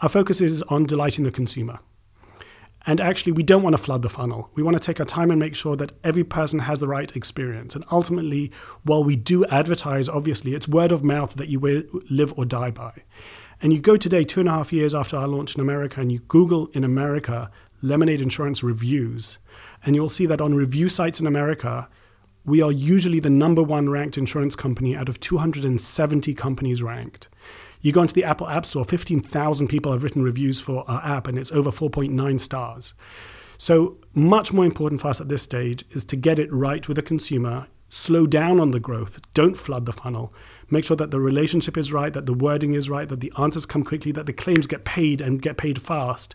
Our 0.00 0.08
focus 0.08 0.40
is 0.40 0.62
on 0.62 0.84
delighting 0.84 1.24
the 1.24 1.30
consumer. 1.30 1.78
And 2.84 3.00
actually, 3.00 3.32
we 3.32 3.44
don't 3.44 3.62
want 3.62 3.76
to 3.76 3.82
flood 3.82 4.02
the 4.02 4.10
funnel. 4.10 4.50
We 4.54 4.64
want 4.64 4.76
to 4.76 4.82
take 4.82 4.98
our 4.98 5.06
time 5.06 5.30
and 5.30 5.38
make 5.38 5.54
sure 5.54 5.76
that 5.76 5.92
every 6.02 6.24
person 6.24 6.58
has 6.58 6.80
the 6.80 6.88
right 6.88 7.14
experience. 7.14 7.76
And 7.76 7.84
ultimately, 7.92 8.50
while 8.82 9.04
we 9.04 9.14
do 9.14 9.46
advertise, 9.46 10.08
obviously, 10.08 10.54
it's 10.54 10.66
word 10.66 10.90
of 10.90 11.04
mouth 11.04 11.34
that 11.34 11.48
you 11.48 11.60
live 12.10 12.34
or 12.36 12.44
die 12.44 12.72
by. 12.72 13.04
And 13.62 13.72
you 13.72 13.78
go 13.78 13.96
today, 13.96 14.24
two 14.24 14.40
and 14.40 14.48
a 14.48 14.52
half 14.52 14.72
years 14.72 14.92
after 14.92 15.16
our 15.16 15.28
launch 15.28 15.54
in 15.54 15.60
America, 15.60 16.00
and 16.00 16.10
you 16.10 16.18
Google 16.26 16.66
in 16.72 16.82
America 16.82 17.48
Lemonade 17.80 18.20
Insurance 18.20 18.60
reviews, 18.64 19.38
and 19.86 19.94
you'll 19.94 20.08
see 20.08 20.26
that 20.26 20.40
on 20.40 20.52
review 20.52 20.88
sites 20.88 21.20
in 21.20 21.28
America, 21.28 21.88
we 22.44 22.60
are 22.60 22.72
usually 22.72 23.20
the 23.20 23.30
number 23.30 23.62
one 23.62 23.88
ranked 23.88 24.18
insurance 24.18 24.56
company 24.56 24.96
out 24.96 25.08
of 25.08 25.20
270 25.20 26.34
companies 26.34 26.82
ranked. 26.82 27.28
You 27.80 27.92
go 27.92 28.02
into 28.02 28.14
the 28.14 28.24
Apple 28.24 28.48
App 28.48 28.66
Store, 28.66 28.84
15,000 28.84 29.68
people 29.68 29.92
have 29.92 30.02
written 30.02 30.24
reviews 30.24 30.60
for 30.60 30.84
our 30.90 31.00
app, 31.04 31.28
and 31.28 31.38
it's 31.38 31.52
over 31.52 31.70
4.9 31.70 32.40
stars. 32.40 32.94
So, 33.58 33.96
much 34.12 34.52
more 34.52 34.64
important 34.64 35.00
for 35.00 35.06
us 35.06 35.20
at 35.20 35.28
this 35.28 35.42
stage 35.42 35.84
is 35.92 36.04
to 36.06 36.16
get 36.16 36.40
it 36.40 36.52
right 36.52 36.86
with 36.88 36.96
the 36.96 37.02
consumer, 37.02 37.68
slow 37.92 38.26
down 38.26 38.58
on 38.58 38.70
the 38.70 38.80
growth, 38.80 39.20
don't 39.34 39.54
flood 39.54 39.84
the 39.84 39.92
funnel, 39.92 40.32
make 40.70 40.82
sure 40.82 40.96
that 40.96 41.10
the 41.10 41.20
relationship 41.20 41.76
is 41.76 41.92
right, 41.92 42.14
that 42.14 42.24
the 42.24 42.32
wording 42.32 42.72
is 42.72 42.88
right, 42.88 43.06
that 43.10 43.20
the 43.20 43.30
answers 43.38 43.66
come 43.66 43.84
quickly, 43.84 44.10
that 44.12 44.24
the 44.24 44.32
claims 44.32 44.66
get 44.66 44.86
paid 44.86 45.20
and 45.20 45.42
get 45.42 45.58
paid 45.58 45.80
fast. 45.80 46.34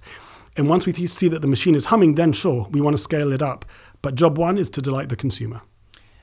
And 0.56 0.70
once 0.70 0.86
we 0.86 0.94
see 1.08 1.28
that 1.28 1.42
the 1.42 1.48
machine 1.48 1.74
is 1.74 1.86
humming, 1.86 2.14
then 2.14 2.32
sure, 2.32 2.68
we 2.70 2.80
want 2.80 2.96
to 2.96 3.02
scale 3.02 3.32
it 3.32 3.42
up. 3.42 3.66
But 4.04 4.14
job 4.14 4.38
one 4.38 4.60
is 4.60 4.70
to 4.72 4.84
delight 4.84 5.10
the 5.10 5.16
consumer. 5.16 5.62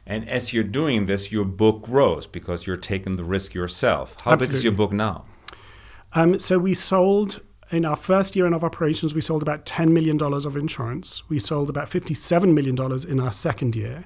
And 0.07 0.29
as 0.29 0.53
you're 0.53 0.63
doing 0.63 1.07
this, 1.07 1.33
your 1.33 1.45
book 1.45 1.83
grows 1.83 2.29
because 2.29 2.65
you're 2.65 2.77
taking 2.77 3.17
the 3.17 3.25
risk 3.25 3.55
yourself. 3.55 4.21
How 4.21 4.33
Absolutely. 4.33 4.47
big 4.47 4.57
is 4.57 4.65
your 4.65 4.73
book 4.73 4.93
now? 4.93 5.25
Um, 6.13 6.39
so 6.39 6.61
we 6.61 6.75
sold 6.75 7.41
in 7.73 7.85
our 7.85 7.97
first 7.97 8.37
year 8.37 8.47
in 8.47 8.55
of 8.55 8.63
operations, 8.63 9.15
we 9.15 9.21
sold 9.21 9.43
about 9.43 9.67
$10 9.67 9.91
million 9.91 10.23
of 10.23 10.57
insurance. 10.57 11.29
We 11.29 11.41
sold 11.41 11.71
about 11.71 11.91
$57 11.91 12.55
million 12.55 12.77
in 13.09 13.19
our 13.19 13.33
second 13.33 13.75
year. 13.75 14.05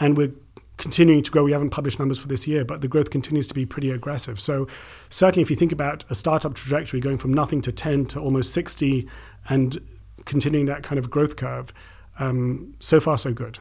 And 0.00 0.16
we're 0.16 0.32
continuing 0.76 1.22
to 1.22 1.30
grow. 1.30 1.44
We 1.44 1.52
haven't 1.52 1.70
published 1.70 1.98
numbers 1.98 2.18
for 2.18 2.28
this 2.28 2.46
year, 2.46 2.64
but 2.64 2.80
the 2.80 2.88
growth 2.88 3.10
continues 3.10 3.46
to 3.48 3.54
be 3.54 3.66
pretty 3.66 3.90
aggressive. 3.90 4.40
So, 4.40 4.66
certainly, 5.08 5.42
if 5.42 5.50
you 5.50 5.56
think 5.56 5.72
about 5.72 6.04
a 6.10 6.14
startup 6.14 6.54
trajectory 6.54 7.00
going 7.00 7.18
from 7.18 7.32
nothing 7.32 7.62
to 7.62 7.72
10 7.72 8.06
to 8.06 8.20
almost 8.20 8.52
60 8.52 9.08
and 9.48 9.78
continuing 10.24 10.66
that 10.66 10.82
kind 10.82 10.98
of 10.98 11.10
growth 11.10 11.36
curve, 11.36 11.72
um, 12.18 12.74
so 12.80 13.00
far, 13.00 13.18
so 13.18 13.32
good. 13.32 13.58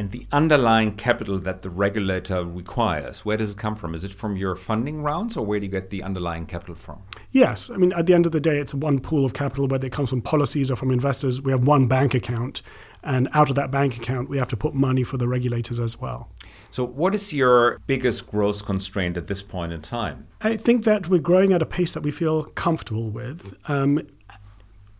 And 0.00 0.12
the 0.12 0.28
underlying 0.30 0.94
capital 0.94 1.40
that 1.40 1.62
the 1.62 1.70
regulator 1.70 2.44
requires, 2.44 3.24
where 3.24 3.36
does 3.36 3.50
it 3.50 3.58
come 3.58 3.74
from? 3.74 3.96
Is 3.96 4.04
it 4.04 4.14
from 4.14 4.36
your 4.36 4.54
funding 4.54 5.02
rounds 5.02 5.36
or 5.36 5.44
where 5.44 5.58
do 5.58 5.66
you 5.66 5.72
get 5.72 5.90
the 5.90 6.04
underlying 6.04 6.46
capital 6.46 6.76
from? 6.76 7.00
Yes. 7.32 7.68
I 7.68 7.78
mean, 7.78 7.92
at 7.92 8.06
the 8.06 8.14
end 8.14 8.24
of 8.24 8.30
the 8.30 8.38
day, 8.40 8.58
it's 8.58 8.72
one 8.72 9.00
pool 9.00 9.24
of 9.24 9.34
capital, 9.34 9.66
whether 9.66 9.88
it 9.88 9.92
comes 9.92 10.10
from 10.10 10.22
policies 10.22 10.70
or 10.70 10.76
from 10.76 10.92
investors. 10.92 11.42
We 11.42 11.50
have 11.50 11.66
one 11.66 11.88
bank 11.88 12.14
account, 12.14 12.62
and 13.08 13.26
out 13.32 13.48
of 13.48 13.56
that 13.56 13.70
bank 13.70 13.96
account, 13.96 14.28
we 14.28 14.36
have 14.36 14.50
to 14.50 14.56
put 14.56 14.74
money 14.74 15.02
for 15.02 15.16
the 15.16 15.26
regulators 15.26 15.80
as 15.80 15.98
well. 15.98 16.28
So, 16.70 16.84
what 16.84 17.14
is 17.14 17.32
your 17.32 17.78
biggest 17.86 18.26
growth 18.26 18.66
constraint 18.66 19.16
at 19.16 19.28
this 19.28 19.42
point 19.42 19.72
in 19.72 19.80
time? 19.80 20.28
I 20.42 20.56
think 20.56 20.84
that 20.84 21.08
we're 21.08 21.18
growing 21.18 21.54
at 21.54 21.62
a 21.62 21.66
pace 21.66 21.92
that 21.92 22.02
we 22.02 22.10
feel 22.10 22.44
comfortable 22.44 23.08
with. 23.08 23.56
Um, 23.66 24.06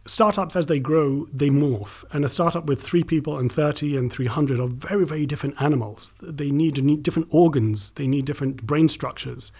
startups, 0.06 0.56
as 0.56 0.66
they 0.66 0.78
grow, 0.78 1.26
they 1.26 1.50
morph. 1.50 2.02
And 2.10 2.24
a 2.24 2.28
startup 2.28 2.64
with 2.64 2.82
three 2.82 3.04
people 3.04 3.36
and 3.36 3.52
30 3.52 3.98
and 3.98 4.10
300 4.10 4.58
are 4.58 4.68
very, 4.68 5.04
very 5.04 5.26
different 5.26 5.60
animals. 5.60 6.14
They 6.22 6.50
need, 6.50 6.82
need 6.82 7.02
different 7.02 7.28
organs, 7.30 7.90
they 7.90 8.06
need 8.06 8.24
different 8.24 8.62
brain 8.66 8.88
structures. 8.88 9.52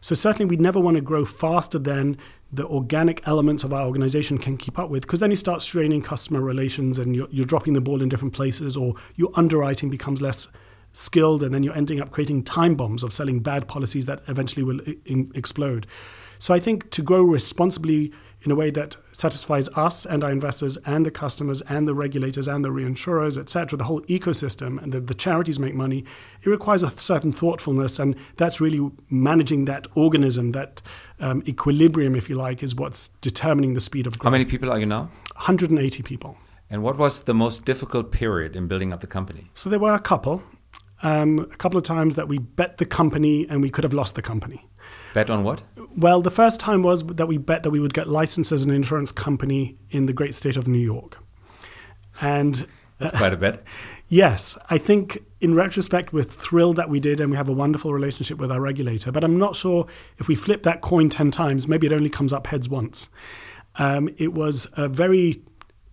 So, 0.00 0.14
certainly, 0.14 0.48
we 0.48 0.56
never 0.56 0.80
want 0.80 0.94
to 0.94 1.02
grow 1.02 1.26
faster 1.26 1.78
than 1.78 2.16
the 2.52 2.66
organic 2.66 3.26
elements 3.28 3.62
of 3.62 3.72
our 3.72 3.86
organization 3.86 4.36
can 4.38 4.56
keep 4.56 4.78
up 4.78 4.90
with, 4.90 5.02
because 5.02 5.20
then 5.20 5.30
you 5.30 5.36
start 5.36 5.62
straining 5.62 6.02
customer 6.02 6.40
relations 6.40 6.98
and 6.98 7.14
you're, 7.14 7.28
you're 7.30 7.46
dropping 7.46 7.74
the 7.74 7.80
ball 7.80 8.02
in 8.02 8.08
different 8.08 8.34
places, 8.34 8.76
or 8.76 8.94
your 9.14 9.30
underwriting 9.34 9.88
becomes 9.88 10.20
less 10.20 10.48
skilled, 10.92 11.44
and 11.44 11.54
then 11.54 11.62
you're 11.62 11.76
ending 11.76 12.00
up 12.00 12.10
creating 12.10 12.42
time 12.42 12.74
bombs 12.74 13.04
of 13.04 13.12
selling 13.12 13.38
bad 13.38 13.68
policies 13.68 14.06
that 14.06 14.20
eventually 14.26 14.64
will 14.64 14.80
explode. 15.34 15.86
So 16.40 16.52
I 16.52 16.58
think 16.58 16.90
to 16.90 17.02
grow 17.02 17.22
responsibly 17.22 18.12
in 18.42 18.50
a 18.50 18.54
way 18.54 18.70
that 18.70 18.96
satisfies 19.12 19.68
us 19.70 20.06
and 20.06 20.24
our 20.24 20.30
investors 20.30 20.78
and 20.86 21.04
the 21.04 21.10
customers 21.10 21.60
and 21.62 21.86
the 21.86 21.94
regulators 21.94 22.48
and 22.48 22.64
the 22.64 22.70
reinsurers, 22.70 23.36
etc., 23.36 23.76
the 23.76 23.84
whole 23.84 24.00
ecosystem, 24.02 24.82
and 24.82 24.92
the, 24.92 25.00
the 25.00 25.14
charities 25.14 25.58
make 25.58 25.74
money, 25.74 26.04
it 26.42 26.48
requires 26.48 26.82
a 26.82 26.90
certain 26.98 27.32
thoughtfulness, 27.32 27.98
and 27.98 28.16
that's 28.36 28.60
really 28.60 28.90
managing 29.10 29.66
that 29.66 29.86
organism, 29.94 30.52
that 30.52 30.80
um, 31.20 31.42
equilibrium, 31.46 32.14
if 32.14 32.30
you 32.30 32.36
like, 32.36 32.62
is 32.62 32.74
what's 32.74 33.08
determining 33.20 33.74
the 33.74 33.80
speed 33.80 34.06
of 34.06 34.18
growth. 34.18 34.30
How 34.30 34.32
many 34.32 34.46
people 34.46 34.70
are 34.70 34.78
you 34.78 34.86
now? 34.86 35.10
180 35.34 36.02
people. 36.02 36.36
And 36.70 36.82
what 36.82 36.96
was 36.96 37.24
the 37.24 37.34
most 37.34 37.64
difficult 37.64 38.12
period 38.12 38.54
in 38.54 38.68
building 38.68 38.92
up 38.92 39.00
the 39.00 39.06
company? 39.06 39.50
So 39.54 39.68
there 39.68 39.80
were 39.80 39.94
a 39.94 40.00
couple. 40.00 40.42
Um, 41.02 41.40
a 41.40 41.56
couple 41.56 41.78
of 41.78 41.84
times 41.84 42.16
that 42.16 42.28
we 42.28 42.38
bet 42.38 42.76
the 42.76 42.84
company 42.84 43.46
and 43.48 43.62
we 43.62 43.70
could 43.70 43.84
have 43.84 43.94
lost 43.94 44.14
the 44.14 44.22
company. 44.22 44.68
Bet 45.12 45.30
on 45.30 45.42
what? 45.42 45.62
Well, 45.96 46.22
the 46.22 46.30
first 46.30 46.60
time 46.60 46.82
was 46.82 47.04
that 47.04 47.26
we 47.26 47.36
bet 47.36 47.62
that 47.64 47.70
we 47.70 47.80
would 47.80 47.94
get 47.94 48.08
licensed 48.08 48.52
as 48.52 48.64
an 48.64 48.70
insurance 48.70 49.10
company 49.10 49.76
in 49.90 50.06
the 50.06 50.12
great 50.12 50.34
state 50.34 50.56
of 50.56 50.68
New 50.68 50.78
York. 50.78 51.18
And 52.20 52.66
that's 52.98 53.16
quite 53.16 53.32
a 53.32 53.36
bet. 53.36 53.64
yes, 54.08 54.56
I 54.68 54.78
think 54.78 55.18
in 55.40 55.54
retrospect, 55.54 56.12
we're 56.12 56.22
thrilled 56.22 56.76
that 56.76 56.88
we 56.88 57.00
did 57.00 57.20
and 57.20 57.30
we 57.30 57.36
have 57.36 57.48
a 57.48 57.52
wonderful 57.52 57.92
relationship 57.92 58.38
with 58.38 58.52
our 58.52 58.60
regulator. 58.60 59.10
But 59.10 59.24
I'm 59.24 59.38
not 59.38 59.56
sure 59.56 59.86
if 60.18 60.28
we 60.28 60.34
flip 60.34 60.62
that 60.64 60.80
coin 60.80 61.08
10 61.08 61.30
times, 61.30 61.66
maybe 61.66 61.86
it 61.86 61.92
only 61.92 62.10
comes 62.10 62.32
up 62.32 62.46
heads 62.46 62.68
once. 62.68 63.08
Um, 63.76 64.10
it 64.18 64.32
was 64.32 64.68
a 64.74 64.88
very 64.88 65.42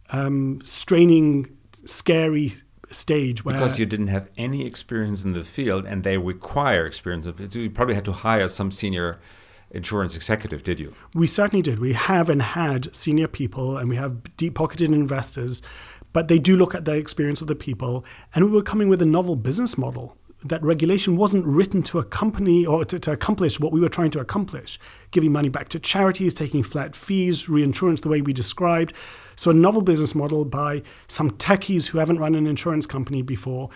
um, 0.10 0.60
straining, 0.64 1.58
scary 1.86 2.54
stage 2.90 3.44
where 3.44 3.56
because 3.56 3.80
you 3.80 3.86
didn't 3.86 4.08
have 4.08 4.30
any 4.38 4.66
experience 4.66 5.24
in 5.24 5.34
the 5.34 5.44
field 5.44 5.86
and 5.86 6.04
they 6.04 6.18
require 6.18 6.86
experience 6.86 7.28
of 7.28 7.40
it. 7.40 7.54
You 7.56 7.70
probably 7.70 7.96
had 7.96 8.06
to 8.06 8.12
hire 8.12 8.48
some 8.48 8.72
senior 8.72 9.20
insurance 9.72 10.16
executive 10.16 10.64
did 10.64 10.80
you? 10.80 10.94
We 11.14 11.28
certainly 11.28 11.62
did. 11.62 11.80
We 11.80 11.94
have 11.94 12.30
and 12.30 12.42
had 12.42 12.96
senior 12.96 13.28
people 13.28 13.78
and 13.78 13.90
we 13.90 13.98
have 13.98 14.38
deep 14.38 14.56
pocketed 14.56 14.92
investors 14.92 15.62
but 16.14 16.30
they 16.30 16.40
do 16.40 16.56
look 16.56 16.74
at 16.74 16.86
the 16.86 16.94
experience 16.94 17.42
of 17.42 17.48
the 17.48 17.56
people. 17.56 18.04
And 18.34 18.46
we 18.46 18.50
were 18.50 18.64
coming 18.64 18.90
with 18.90 19.02
a 19.04 19.06
novel 19.06 19.36
business 19.36 19.78
model 19.78 20.18
that 20.46 20.64
regulation 20.64 21.16
wasn't 21.16 21.46
written 21.46 21.84
to 21.84 22.00
accompany 22.00 22.66
or 22.66 22.86
to, 22.86 23.00
to, 23.00 23.12
accomplish 23.12 23.60
what 23.60 23.72
we 23.72 23.80
were 23.80 23.90
trying 23.90 24.12
to 24.12 24.20
accomplish. 24.20 24.80
Giving 25.12 25.32
money 25.32 25.50
back 25.50 25.70
to 25.70 25.80
charities 25.80 26.34
taking 26.34 26.64
flat 26.64 26.96
fees 26.96 27.50
reinsurance 27.50 28.02
the 28.02 28.10
way 28.10 28.22
we 28.22 28.34
described 28.34 28.94
so 29.38 29.52
a 29.52 29.54
novel 29.54 29.82
business 29.82 30.16
model 30.16 30.44
by 30.44 30.82
some 31.08 31.32
techies 31.32 31.88
who 31.88 32.00
haven't 32.00 32.20
run 32.20 32.36
an 32.36 32.48
insurance 32.48 32.86
company 32.86 33.22
before. 33.22 33.70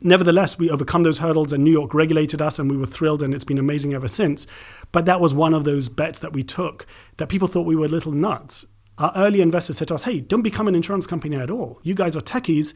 Nevertheless 0.00 0.58
we 0.58 0.70
overcome 0.70 1.04
those 1.04 1.18
hurdles 1.18 1.52
and 1.52 1.62
new 1.62 1.70
york 1.70 1.94
regulated 1.94 2.42
us 2.42 2.58
and 2.58 2.68
we 2.68 2.76
were 2.76 2.86
thrilled 2.86 3.22
and 3.22 3.32
it's 3.32 3.44
been 3.44 3.58
amazing 3.58 3.94
ever 3.94 4.08
since. 4.08 4.48
But 4.90 5.04
that 5.04 5.20
was 5.20 5.34
one 5.34 5.54
of 5.54 5.64
those 5.64 5.88
bets 5.88 6.18
that 6.20 6.32
we 6.32 6.42
took 6.42 6.86
that 7.18 7.28
people 7.28 7.46
thought 7.46 7.66
we 7.66 7.76
were 7.76 7.86
little 7.86 8.10
nuts. 8.10 8.66
Our 8.98 9.12
early 9.14 9.40
investors 9.40 9.78
said 9.78 9.88
to 9.88 9.94
us 9.94 10.04
hey 10.04 10.20
don't 10.20 10.42
become 10.42 10.66
an 10.66 10.74
insurance 10.74 11.06
company 11.06 11.36
at 11.36 11.50
all. 11.50 11.78
You 11.84 11.94
guys 11.94 12.16
are 12.16 12.20
techies. 12.20 12.72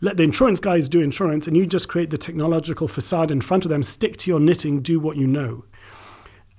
Let 0.00 0.16
the 0.16 0.22
insurance 0.22 0.60
guys 0.60 0.88
do 0.88 1.00
insurance 1.00 1.46
and 1.46 1.56
you 1.56 1.66
just 1.66 1.88
create 1.88 2.10
the 2.10 2.18
technological 2.18 2.88
facade 2.88 3.30
in 3.30 3.40
front 3.40 3.64
of 3.64 3.70
them, 3.70 3.82
stick 3.82 4.16
to 4.18 4.30
your 4.30 4.40
knitting, 4.40 4.80
do 4.80 5.00
what 5.00 5.16
you 5.16 5.26
know. 5.26 5.64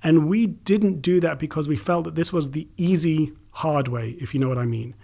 And 0.06 0.28
we 0.28 0.46
didn't 0.46 1.02
do 1.02 1.18
that 1.18 1.40
because 1.40 1.66
we 1.66 1.76
felt 1.76 2.04
that 2.04 2.14
this 2.14 2.32
was 2.32 2.52
the 2.52 2.68
easy, 2.76 3.32
hard 3.50 3.88
way, 3.88 4.16
if 4.20 4.32
you 4.32 4.38
know 4.38 4.46
what 4.46 4.56
I 4.56 4.64
mean. 4.64 4.94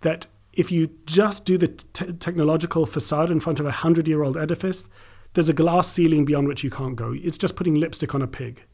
That 0.00 0.26
if 0.52 0.72
you 0.72 0.90
just 1.06 1.44
do 1.44 1.56
the 1.56 1.68
technological 1.68 2.84
facade 2.84 3.30
in 3.30 3.38
front 3.38 3.60
of 3.60 3.66
a 3.66 3.70
hundred 3.70 4.08
year 4.08 4.24
old 4.24 4.36
edifice, 4.36 4.88
there's 5.34 5.48
a 5.48 5.54
glass 5.54 5.92
ceiling 5.92 6.24
beyond 6.24 6.48
which 6.48 6.64
you 6.64 6.70
can't 6.70 6.96
go. 6.96 7.14
It's 7.16 7.38
just 7.38 7.54
putting 7.54 7.76
lipstick 7.76 8.16
on 8.16 8.22
a 8.22 8.26
pig. 8.26 8.64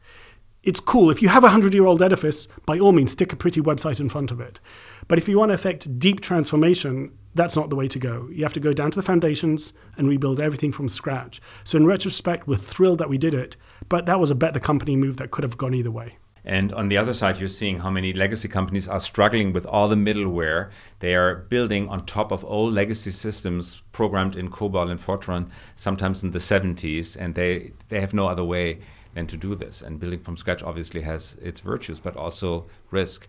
It's 0.63 0.79
cool. 0.79 1.11
If 1.11 1.21
you 1.21 1.29
have 1.29 1.43
a 1.43 1.49
hundred 1.49 1.75
year 1.75 1.85
old 1.85 2.01
edifice, 2.01 2.47
by 2.65 2.79
all 2.79 2.91
means, 2.91 3.11
stick 3.11 3.31
a 3.31 3.35
pretty 3.35 3.61
website 3.61 3.99
in 3.99 4.09
front 4.09 4.31
of 4.31 4.41
it. 4.41 4.59
But 5.07 5.19
if 5.19 5.29
you 5.29 5.37
want 5.37 5.51
to 5.51 5.53
affect 5.55 5.99
deep 5.99 6.19
transformation, 6.19 7.15
that's 7.35 7.55
not 7.55 7.69
the 7.69 7.75
way 7.75 7.87
to 7.89 7.99
go. 7.99 8.27
You 8.31 8.41
have 8.41 8.53
to 8.53 8.59
go 8.59 8.73
down 8.73 8.89
to 8.89 8.95
the 8.95 9.05
foundations 9.05 9.71
and 9.97 10.09
rebuild 10.09 10.39
everything 10.39 10.71
from 10.71 10.89
scratch. 10.89 11.39
So, 11.63 11.77
in 11.77 11.85
retrospect, 11.85 12.47
we're 12.47 12.55
thrilled 12.55 12.97
that 12.97 13.09
we 13.09 13.19
did 13.19 13.35
it, 13.35 13.55
but 13.89 14.05
that 14.05 14.19
was 14.19 14.31
a 14.31 14.35
bet 14.35 14.53
the 14.53 14.59
company 14.59 14.95
move 14.95 15.17
that 15.17 15.31
could 15.31 15.43
have 15.43 15.57
gone 15.57 15.73
either 15.73 15.91
way. 15.91 16.17
And 16.45 16.71
on 16.73 16.89
the 16.89 16.97
other 16.97 17.13
side, 17.13 17.39
you're 17.39 17.49
seeing 17.49 17.79
how 17.79 17.89
many 17.89 18.13
legacy 18.13 18.47
companies 18.47 18.87
are 18.87 18.99
struggling 18.99 19.51
with 19.51 19.65
all 19.65 19.87
the 19.87 19.95
middleware. 19.95 20.69
They 20.99 21.15
are 21.15 21.35
building 21.35 21.89
on 21.89 22.05
top 22.05 22.31
of 22.31 22.45
old 22.45 22.71
legacy 22.71 23.09
systems 23.09 23.81
programmed 23.91 24.35
in 24.35 24.49
COBOL 24.51 24.91
and 24.91 24.99
Fortran, 24.99 25.49
sometimes 25.73 26.23
in 26.23 26.31
the 26.31 26.39
70s, 26.39 27.17
and 27.19 27.33
they, 27.33 27.71
they 27.89 27.99
have 27.99 28.13
no 28.13 28.27
other 28.27 28.43
way 28.43 28.79
than 29.15 29.25
to 29.25 29.37
do 29.37 29.55
this. 29.55 29.81
And 29.81 29.99
building 29.99 30.19
from 30.19 30.37
scratch 30.37 30.61
obviously 30.61 31.01
has 31.01 31.35
its 31.41 31.61
virtues, 31.61 31.99
but 31.99 32.15
also 32.15 32.67
risk. 32.91 33.27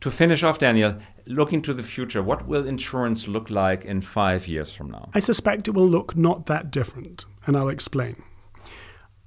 To 0.00 0.10
finish 0.10 0.42
off, 0.42 0.58
Daniel, 0.58 0.96
looking 1.24 1.62
to 1.62 1.72
the 1.72 1.82
future, 1.84 2.22
what 2.22 2.48
will 2.48 2.66
insurance 2.66 3.28
look 3.28 3.48
like 3.48 3.84
in 3.84 4.00
five 4.00 4.48
years 4.48 4.72
from 4.72 4.90
now? 4.90 5.10
I 5.14 5.20
suspect 5.20 5.68
it 5.68 5.70
will 5.70 5.88
look 5.88 6.16
not 6.16 6.46
that 6.46 6.70
different, 6.70 7.24
and 7.46 7.56
I'll 7.56 7.68
explain. 7.68 8.22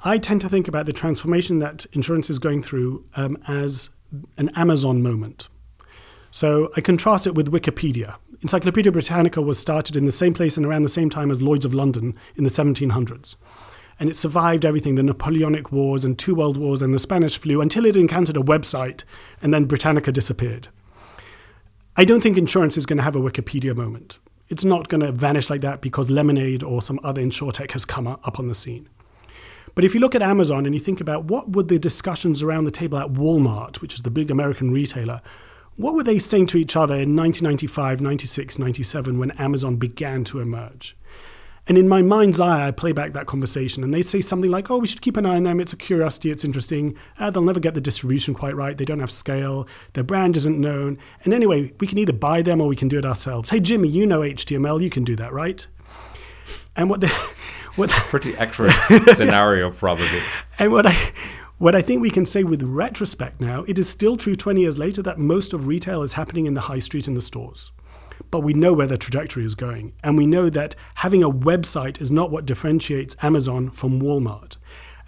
I 0.04 0.18
tend 0.18 0.42
to 0.42 0.50
think 0.50 0.68
about 0.68 0.86
the 0.86 0.94
transformation 0.94 1.60
that 1.60 1.86
insurance 1.94 2.30
is 2.30 2.40
going 2.40 2.64
through 2.64 3.06
um, 3.16 3.38
as 3.48 3.90
an 4.38 4.50
Amazon 4.56 5.04
moment. 5.04 5.50
So 6.32 6.72
I 6.78 6.82
contrast 6.82 7.28
it 7.28 7.36
with 7.36 7.52
Wikipedia. 7.52 8.16
Encyclopedia 8.42 8.92
Britannica 8.92 9.42
was 9.42 9.60
started 9.60 9.96
in 9.96 10.06
the 10.06 10.12
same 10.12 10.34
place 10.34 10.56
and 10.56 10.66
around 10.66 10.84
the 10.84 10.90
same 10.90 11.10
time 11.10 11.30
as 11.30 11.42
Lloyd's 11.42 11.66
of 11.66 11.74
London 11.74 12.16
in 12.36 12.44
the 12.46 12.50
1700s 12.50 13.36
and 14.00 14.10
it 14.10 14.16
survived 14.16 14.66
everything 14.66 14.96
the 14.96 15.04
Napoleonic 15.04 15.72
Wars 15.72 16.06
and 16.06 16.18
two 16.18 16.34
world 16.34 16.58
wars 16.58 16.82
and 16.82 16.94
the 16.94 17.00
Spanish 17.00 17.38
flu 17.38 17.62
until 17.62 17.86
it 17.86 17.96
encountered 17.96 18.38
a 18.38 18.42
website 18.42 19.04
and 19.42 19.54
then 19.54 19.66
Britannica 19.66 20.12
disappeared. 20.12 20.70
I 21.98 22.06
don't 22.06 22.22
think 22.22 22.38
insurance 22.38 22.78
is 22.78 22.86
going 22.86 22.98
to 22.98 23.04
have 23.04 23.16
a 23.16 23.22
Wikipedia 23.22 23.76
moment. 23.76 24.20
It's 24.48 24.64
not 24.64 24.88
going 24.88 25.02
to 25.02 25.12
vanish 25.12 25.50
like 25.50 25.62
that 25.62 25.82
because 25.82 26.10
Lemonade 26.10 26.64
or 26.64 26.82
some 26.82 27.00
other 27.04 27.22
insurtech 27.22 27.72
has 27.72 27.84
come 27.84 28.08
up 28.08 28.40
on 28.40 28.48
the 28.48 28.56
scene. 28.56 28.88
But 29.76 29.84
if 29.84 29.94
you 29.94 30.00
look 30.00 30.16
at 30.16 30.22
Amazon 30.22 30.66
and 30.66 30.76
you 30.76 30.82
think 30.82 31.02
about 31.02 31.26
what 31.26 31.54
were 31.56 31.64
the 31.64 31.80
discussions 31.80 32.42
around 32.42 32.66
the 32.66 32.72
table 32.72 32.98
at 32.98 33.14
Walmart, 33.14 33.78
which 33.82 33.94
is 33.94 34.02
the 34.02 34.12
big 34.12 34.32
American 34.32 34.72
retailer, 34.72 35.22
what 35.76 35.94
were 35.94 36.04
they 36.04 36.20
saying 36.20 36.48
to 36.48 36.58
each 36.58 36.76
other 36.76 36.96
in 36.96 37.16
1995, 37.16 38.02
96, 38.02 38.60
97 38.60 39.18
when 39.18 39.32
Amazon 39.32 39.78
began 39.78 40.24
to 40.26 40.40
emerge? 40.40 40.98
And 41.70 41.78
in 41.78 41.88
my 41.88 42.02
mind's 42.02 42.40
eye, 42.40 42.68
I 42.68 42.72
play 42.72 42.94
back 42.94 43.14
that 43.14 43.28
conversation, 43.28 43.84
and 43.84 43.94
they 43.94 44.02
say 44.02 44.22
something 44.22 44.50
like, 44.50 44.72
"Oh, 44.72 44.80
we 44.80 44.88
should 44.88 45.02
keep 45.02 45.18
an 45.18 45.26
eye 45.28 45.36
on 45.36 45.44
them. 45.44 45.60
It's 45.60 45.72
a 45.72 45.78
curiosity. 45.78 46.32
It's 46.32 46.44
interesting. 46.44 46.98
Uh, 47.20 47.30
they'll 47.30 47.44
never 47.44 47.60
get 47.60 47.76
the 47.76 47.82
distribution 47.82 48.34
quite 48.34 48.56
right. 48.56 48.76
They 48.76 48.86
don't 48.86 49.02
have 49.02 49.12
scale. 49.12 49.68
Their 49.94 50.04
brand 50.04 50.36
isn't 50.36 50.60
known. 50.60 50.98
And 51.24 51.32
anyway, 51.32 51.72
we 51.80 51.86
can 51.86 52.00
either 52.00 52.12
buy 52.12 52.42
them 52.42 52.60
or 52.60 52.68
we 52.68 52.76
can 52.76 52.88
do 52.88 52.98
it 52.98 53.06
ourselves. 53.06 53.52
Hey, 53.52 53.60
Jimmy, 53.60 53.88
you 53.88 54.08
know 54.08 54.22
HTML. 54.22 54.82
You 54.82 54.90
can 54.90 55.04
do 55.04 55.16
that, 55.18 55.32
right?" 55.32 55.68
And 56.76 56.90
what 56.90 57.02
the 57.02 57.08
what 57.76 57.90
pretty 58.10 58.36
accurate 58.36 58.74
scenario, 59.16 59.72
probably. 59.72 60.22
And 60.58 60.72
what 60.72 60.86
I 60.86 60.96
what 61.58 61.76
I 61.76 61.82
think 61.82 62.02
we 62.02 62.10
can 62.10 62.26
say 62.26 62.44
with 62.44 62.64
retrospect 62.64 63.42
now, 63.42 63.64
it 63.64 63.78
is 63.78 63.90
still 63.90 64.16
true 64.16 64.36
20 64.36 64.62
years 64.62 64.78
later 64.78 65.02
that 65.02 65.20
most 65.20 65.52
of 65.52 65.68
retail 65.68 66.04
is 66.04 66.14
happening 66.14 66.46
in 66.46 66.54
the 66.54 66.62
high 66.62 66.80
street 66.80 67.08
in 67.08 67.16
the 67.16 67.22
stores 67.22 67.72
but 68.32 68.42
we 68.42 68.54
know 68.54 68.74
where 68.74 68.88
the 68.88 68.98
trajectory 68.98 69.46
is 69.46 69.56
going. 69.56 69.94
And 70.04 70.18
we 70.18 70.28
know 70.28 70.50
that 70.50 70.76
having 70.96 71.24
a 71.24 71.30
website 71.30 72.02
is 72.02 72.12
not 72.12 72.32
what 72.32 72.46
differentiates 72.46 73.16
Amazon 73.22 73.72
from 73.72 74.02
Walmart. 74.02 74.58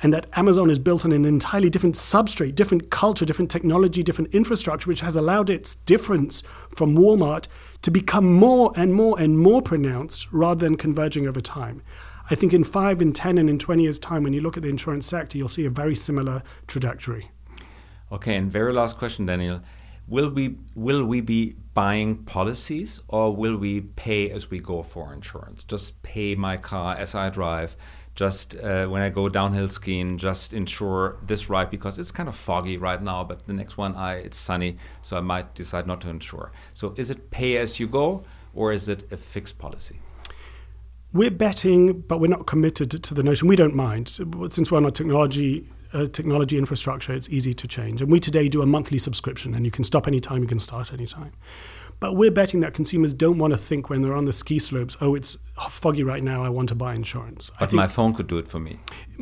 And 0.04 0.12
that 0.14 0.36
Amazon 0.36 0.72
is 0.72 0.80
built 0.80 1.06
on 1.06 1.12
an 1.12 1.26
entirely 1.26 1.70
different 1.70 1.96
substrate, 1.96 2.56
different 2.56 2.90
culture, 2.90 3.26
different 3.26 3.52
technology, 3.52 4.02
different 4.02 4.34
infrastructure, 4.34 4.88
which 4.88 5.02
has 5.02 5.16
allowed 5.16 5.50
its 5.50 5.76
difference 5.76 6.42
from 6.76 6.96
Walmart 6.96 7.46
to 7.84 7.92
become 7.92 8.34
more 8.34 8.72
and 8.76 8.96
more 8.96 9.20
and 9.20 9.38
more 9.38 9.62
pronounced 9.62 10.28
rather 10.32 10.66
than 10.66 10.76
converging 10.76 11.28
over 11.28 11.40
time. 11.40 11.84
I 12.32 12.36
think 12.36 12.54
in 12.54 12.64
five, 12.64 13.02
in 13.02 13.14
10, 13.14 13.38
and 13.38 13.50
in 13.50 13.60
20 13.60 13.84
years' 13.84 14.00
time, 14.00 14.24
when 14.24 14.34
you 14.34 14.42
look 14.42 14.58
at 14.58 14.64
the 14.64 14.70
insurance 14.70 15.06
sector, 15.06 15.38
you'll 15.38 15.50
see 15.50 15.66
a 15.66 15.70
very 15.70 15.96
similar 15.96 16.42
trajectory. 16.66 17.30
Okay, 18.12 18.36
and 18.36 18.50
very 18.50 18.74
last 18.74 18.98
question, 18.98 19.26
Daniel 19.26 19.62
will 20.12 20.30
we 20.30 20.58
will 20.76 21.06
we 21.06 21.22
be 21.22 21.56
buying 21.74 22.18
policies 22.24 23.02
or 23.08 23.34
will 23.34 23.56
we 23.56 23.82
pay 23.82 24.30
as 24.30 24.50
we 24.50 24.60
go 24.60 24.84
for 24.84 25.14
insurance? 25.14 25.64
Just 25.64 26.02
pay 26.04 26.36
my 26.36 26.58
car 26.58 26.96
as 26.96 27.16
I 27.16 27.30
drive. 27.30 27.76
Just 28.14 28.56
uh, 28.56 28.88
when 28.88 29.02
I 29.02 29.10
go 29.10 29.30
downhill 29.30 29.70
skiing, 29.70 30.18
just 30.18 30.52
insure 30.52 31.18
this 31.26 31.50
ride 31.50 31.72
because 31.72 31.98
it's 31.98 32.12
kind 32.12 32.28
of 32.28 32.36
foggy 32.36 32.76
right 32.78 33.02
now. 33.02 33.24
But 33.24 33.48
the 33.48 33.54
next 33.54 33.78
one, 33.78 33.96
I 33.96 34.16
it's 34.16 34.38
sunny, 34.38 34.78
so 35.02 35.18
I 35.18 35.22
might 35.22 35.56
decide 35.56 35.88
not 35.88 36.02
to 36.02 36.10
insure. 36.10 36.52
So 36.74 36.94
is 36.98 37.10
it 37.10 37.32
pay 37.32 37.58
as 37.58 37.80
you 37.80 37.88
go 37.88 38.24
or 38.54 38.74
is 38.74 38.90
it 38.90 39.10
a 39.14 39.18
fixed 39.18 39.58
policy? 39.60 40.00
We're 41.14 41.32
betting, 41.32 42.02
but 42.02 42.20
we're 42.20 42.28
not 42.28 42.48
committed 42.48 42.92
to 42.92 43.14
the 43.14 43.24
notion. 43.24 43.48
We 43.48 43.56
don't 43.56 43.76
mind 43.76 44.10
since 44.50 44.72
we're 44.72 44.78
on 44.78 44.86
a 44.86 44.92
technology 44.92 45.68
uh, 45.94 46.08
technology 46.08 46.58
infrastructure, 46.58 47.14
it's 47.14 47.30
easy 47.30 47.54
to 47.54 47.68
change. 47.68 48.02
And 48.02 48.12
we 48.12 48.20
today 48.20 48.48
do 48.48 48.62
a 48.62 48.66
monthly 48.66 48.98
subscription, 48.98 49.54
and 49.54 49.66
you 49.66 49.72
can 49.72 49.84
stop 49.84 50.08
anytime, 50.08 50.42
you 50.42 50.48
can 50.48 50.60
start 50.60 50.94
anytime. 50.94 51.34
But 52.00 52.16
we're 52.16 52.32
betting 52.32 52.62
that 52.62 52.74
consumers 52.74 53.14
don't 53.14 53.38
want 53.38 53.54
to 53.54 53.58
think 53.58 53.90
when 53.90 54.02
they're 54.02 54.16
on 54.16 54.26
the 54.26 54.34
ski 54.34 54.58
slopes, 54.58 54.98
oh, 55.02 55.14
it's 55.14 55.38
foggy 55.70 56.04
right 56.04 56.24
now, 56.24 56.44
I 56.44 56.50
want 56.50 56.70
to 56.70 56.76
buy 56.76 56.96
insurance. 56.96 57.52
But 57.60 57.74
my 57.74 57.88
phone 57.88 58.14
could 58.14 58.28
do 58.28 58.40
it 58.40 58.48
for 58.48 58.60
me. 58.60 58.80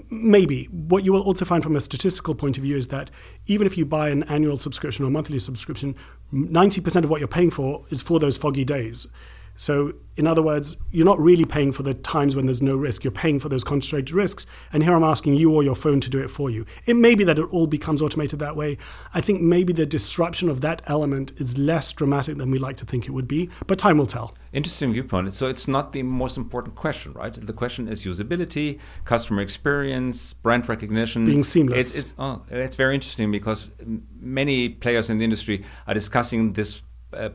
Maybe. 0.10 0.66
What 0.66 1.04
you 1.04 1.12
will 1.12 1.24
also 1.24 1.44
find 1.44 1.62
from 1.62 1.76
a 1.76 1.82
statistical 1.82 2.36
point 2.36 2.58
of 2.58 2.64
view 2.64 2.78
is 2.78 2.88
that 2.88 3.10
even 3.48 3.68
if 3.68 3.78
you 3.78 3.86
buy 3.86 4.10
an 4.10 4.24
annual 4.24 4.58
subscription 4.58 5.04
or 5.04 5.10
monthly 5.10 5.40
subscription, 5.40 5.94
90% 6.34 7.04
of 7.04 7.10
what 7.10 7.20
you're 7.20 7.28
paying 7.28 7.52
for 7.52 7.84
is 7.90 8.02
for 8.02 8.20
those 8.20 8.38
foggy 8.38 8.64
days. 8.64 9.08
So, 9.60 9.92
in 10.16 10.26
other 10.26 10.42
words, 10.42 10.78
you're 10.90 11.06
not 11.06 11.20
really 11.20 11.44
paying 11.44 11.74
for 11.74 11.84
the 11.84 11.94
times 11.94 12.34
when 12.34 12.46
there's 12.46 12.62
no 12.62 12.78
risk. 12.78 13.04
You're 13.04 13.12
paying 13.12 13.42
for 13.42 13.50
those 13.50 13.66
concentrated 13.66 14.14
risks. 14.14 14.46
And 14.72 14.82
here 14.82 14.96
I'm 14.96 15.04
asking 15.04 15.34
you 15.34 15.54
or 15.54 15.64
your 15.64 15.76
phone 15.76 16.00
to 16.00 16.10
do 16.10 16.18
it 16.24 16.30
for 16.30 16.50
you. 16.50 16.66
It 16.86 16.94
may 16.94 17.14
be 17.14 17.26
that 17.26 17.38
it 17.38 17.44
all 17.52 17.68
becomes 17.68 18.02
automated 18.02 18.40
that 18.40 18.56
way. 18.56 18.78
I 19.14 19.20
think 19.20 19.42
maybe 19.42 19.74
the 19.74 19.86
disruption 19.86 20.48
of 20.48 20.62
that 20.62 20.82
element 20.88 21.34
is 21.36 21.58
less 21.58 21.92
dramatic 21.92 22.38
than 22.38 22.52
we 22.52 22.58
like 22.58 22.78
to 22.78 22.86
think 22.86 23.06
it 23.06 23.12
would 23.12 23.28
be, 23.28 23.50
but 23.68 23.78
time 23.78 23.98
will 23.98 24.08
tell. 24.08 24.34
Interesting 24.54 24.94
viewpoint. 24.94 25.34
So, 25.34 25.48
it's 25.48 25.68
not 25.68 25.92
the 25.92 26.04
most 26.04 26.38
important 26.38 26.76
question, 26.76 27.12
right? 27.12 27.34
The 27.34 27.52
question 27.52 27.90
is 27.90 28.06
usability, 28.06 28.80
customer 29.04 29.42
experience, 29.42 30.32
brand 30.36 30.70
recognition. 30.70 31.26
Being 31.26 31.44
seamless. 31.44 31.98
It's, 31.98 32.00
it's, 32.00 32.14
oh, 32.18 32.44
it's 32.50 32.78
very 32.78 32.96
interesting 32.96 33.30
because 33.30 33.68
many 34.22 34.70
players 34.70 35.10
in 35.10 35.18
the 35.18 35.26
industry 35.26 35.66
are 35.86 35.94
discussing 35.94 36.54
this 36.54 36.82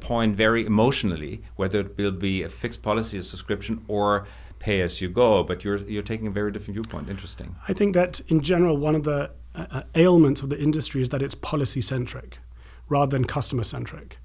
point 0.00 0.36
very 0.36 0.64
emotionally, 0.64 1.42
whether 1.56 1.80
it 1.80 1.96
will 1.96 2.12
be 2.12 2.42
a 2.42 2.48
fixed 2.48 2.82
policy, 2.82 3.18
a 3.18 3.22
subscription, 3.22 3.84
or 3.88 4.26
pay 4.58 4.80
as 4.80 5.00
you 5.00 5.08
go. 5.08 5.42
But 5.42 5.64
you're 5.64 5.78
you're 5.78 6.02
taking 6.02 6.26
a 6.26 6.30
very 6.30 6.52
different 6.52 6.74
viewpoint. 6.74 7.08
Interesting. 7.08 7.56
I 7.68 7.72
think 7.72 7.94
that 7.94 8.20
in 8.28 8.40
general, 8.40 8.76
one 8.76 8.94
of 8.94 9.04
the 9.04 9.30
uh, 9.54 9.66
uh 9.70 9.82
ailments 9.94 10.42
of 10.42 10.48
the 10.48 10.60
industry 10.60 11.02
is 11.02 11.08
that 11.10 11.22
it's 11.22 11.34
policy 11.34 11.80
centric 11.80 12.38
rather 12.88 13.16
than 13.16 13.24
customer 13.24 13.64
centric. 13.64 14.18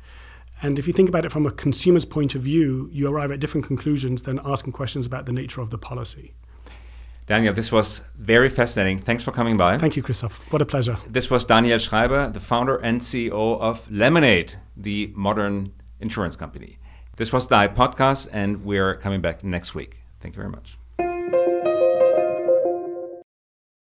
And 0.61 0.77
if 0.77 0.87
you 0.87 0.93
think 0.93 1.07
about 1.07 1.25
it 1.25 1.31
from 1.31 1.45
a 1.45 1.51
consumer's 1.51 2.05
point 2.05 2.35
of 2.35 2.41
view, 2.41 2.89
you 2.91 3.07
arrive 3.09 3.31
at 3.31 3.39
different 3.39 3.65
conclusions 3.65 4.23
than 4.23 4.41
asking 4.43 4.73
questions 4.73 5.05
about 5.05 5.25
the 5.25 5.31
nature 5.31 5.61
of 5.61 5.69
the 5.69 5.77
policy. 5.77 6.33
Daniel, 7.29 7.53
this 7.53 7.71
was 7.71 8.01
very 8.17 8.49
fascinating. 8.49 8.97
Thanks 8.97 9.21
for 9.21 9.31
coming 9.31 9.55
by. 9.55 9.77
Thank 9.77 9.95
you, 9.95 10.01
Christoph. 10.01 10.39
What 10.51 10.63
a 10.63 10.65
pleasure. 10.65 10.97
This 11.07 11.29
was 11.29 11.45
Daniel 11.45 11.77
Schreiber, 11.77 12.27
the 12.27 12.39
founder 12.39 12.77
and 12.77 13.01
CEO 13.01 13.61
of 13.61 13.89
Lemonade, 13.91 14.55
the 14.75 15.11
modern 15.13 15.71
insurance 15.99 16.35
company. 16.35 16.79
This 17.17 17.31
was 17.31 17.45
the 17.45 17.69
Podcast, 17.75 18.29
and 18.31 18.65
we're 18.65 18.95
coming 18.95 19.21
back 19.21 19.43
next 19.43 19.75
week. 19.75 19.97
Thank 20.21 20.33
you 20.33 20.41
very 20.41 20.49
much. 20.49 20.78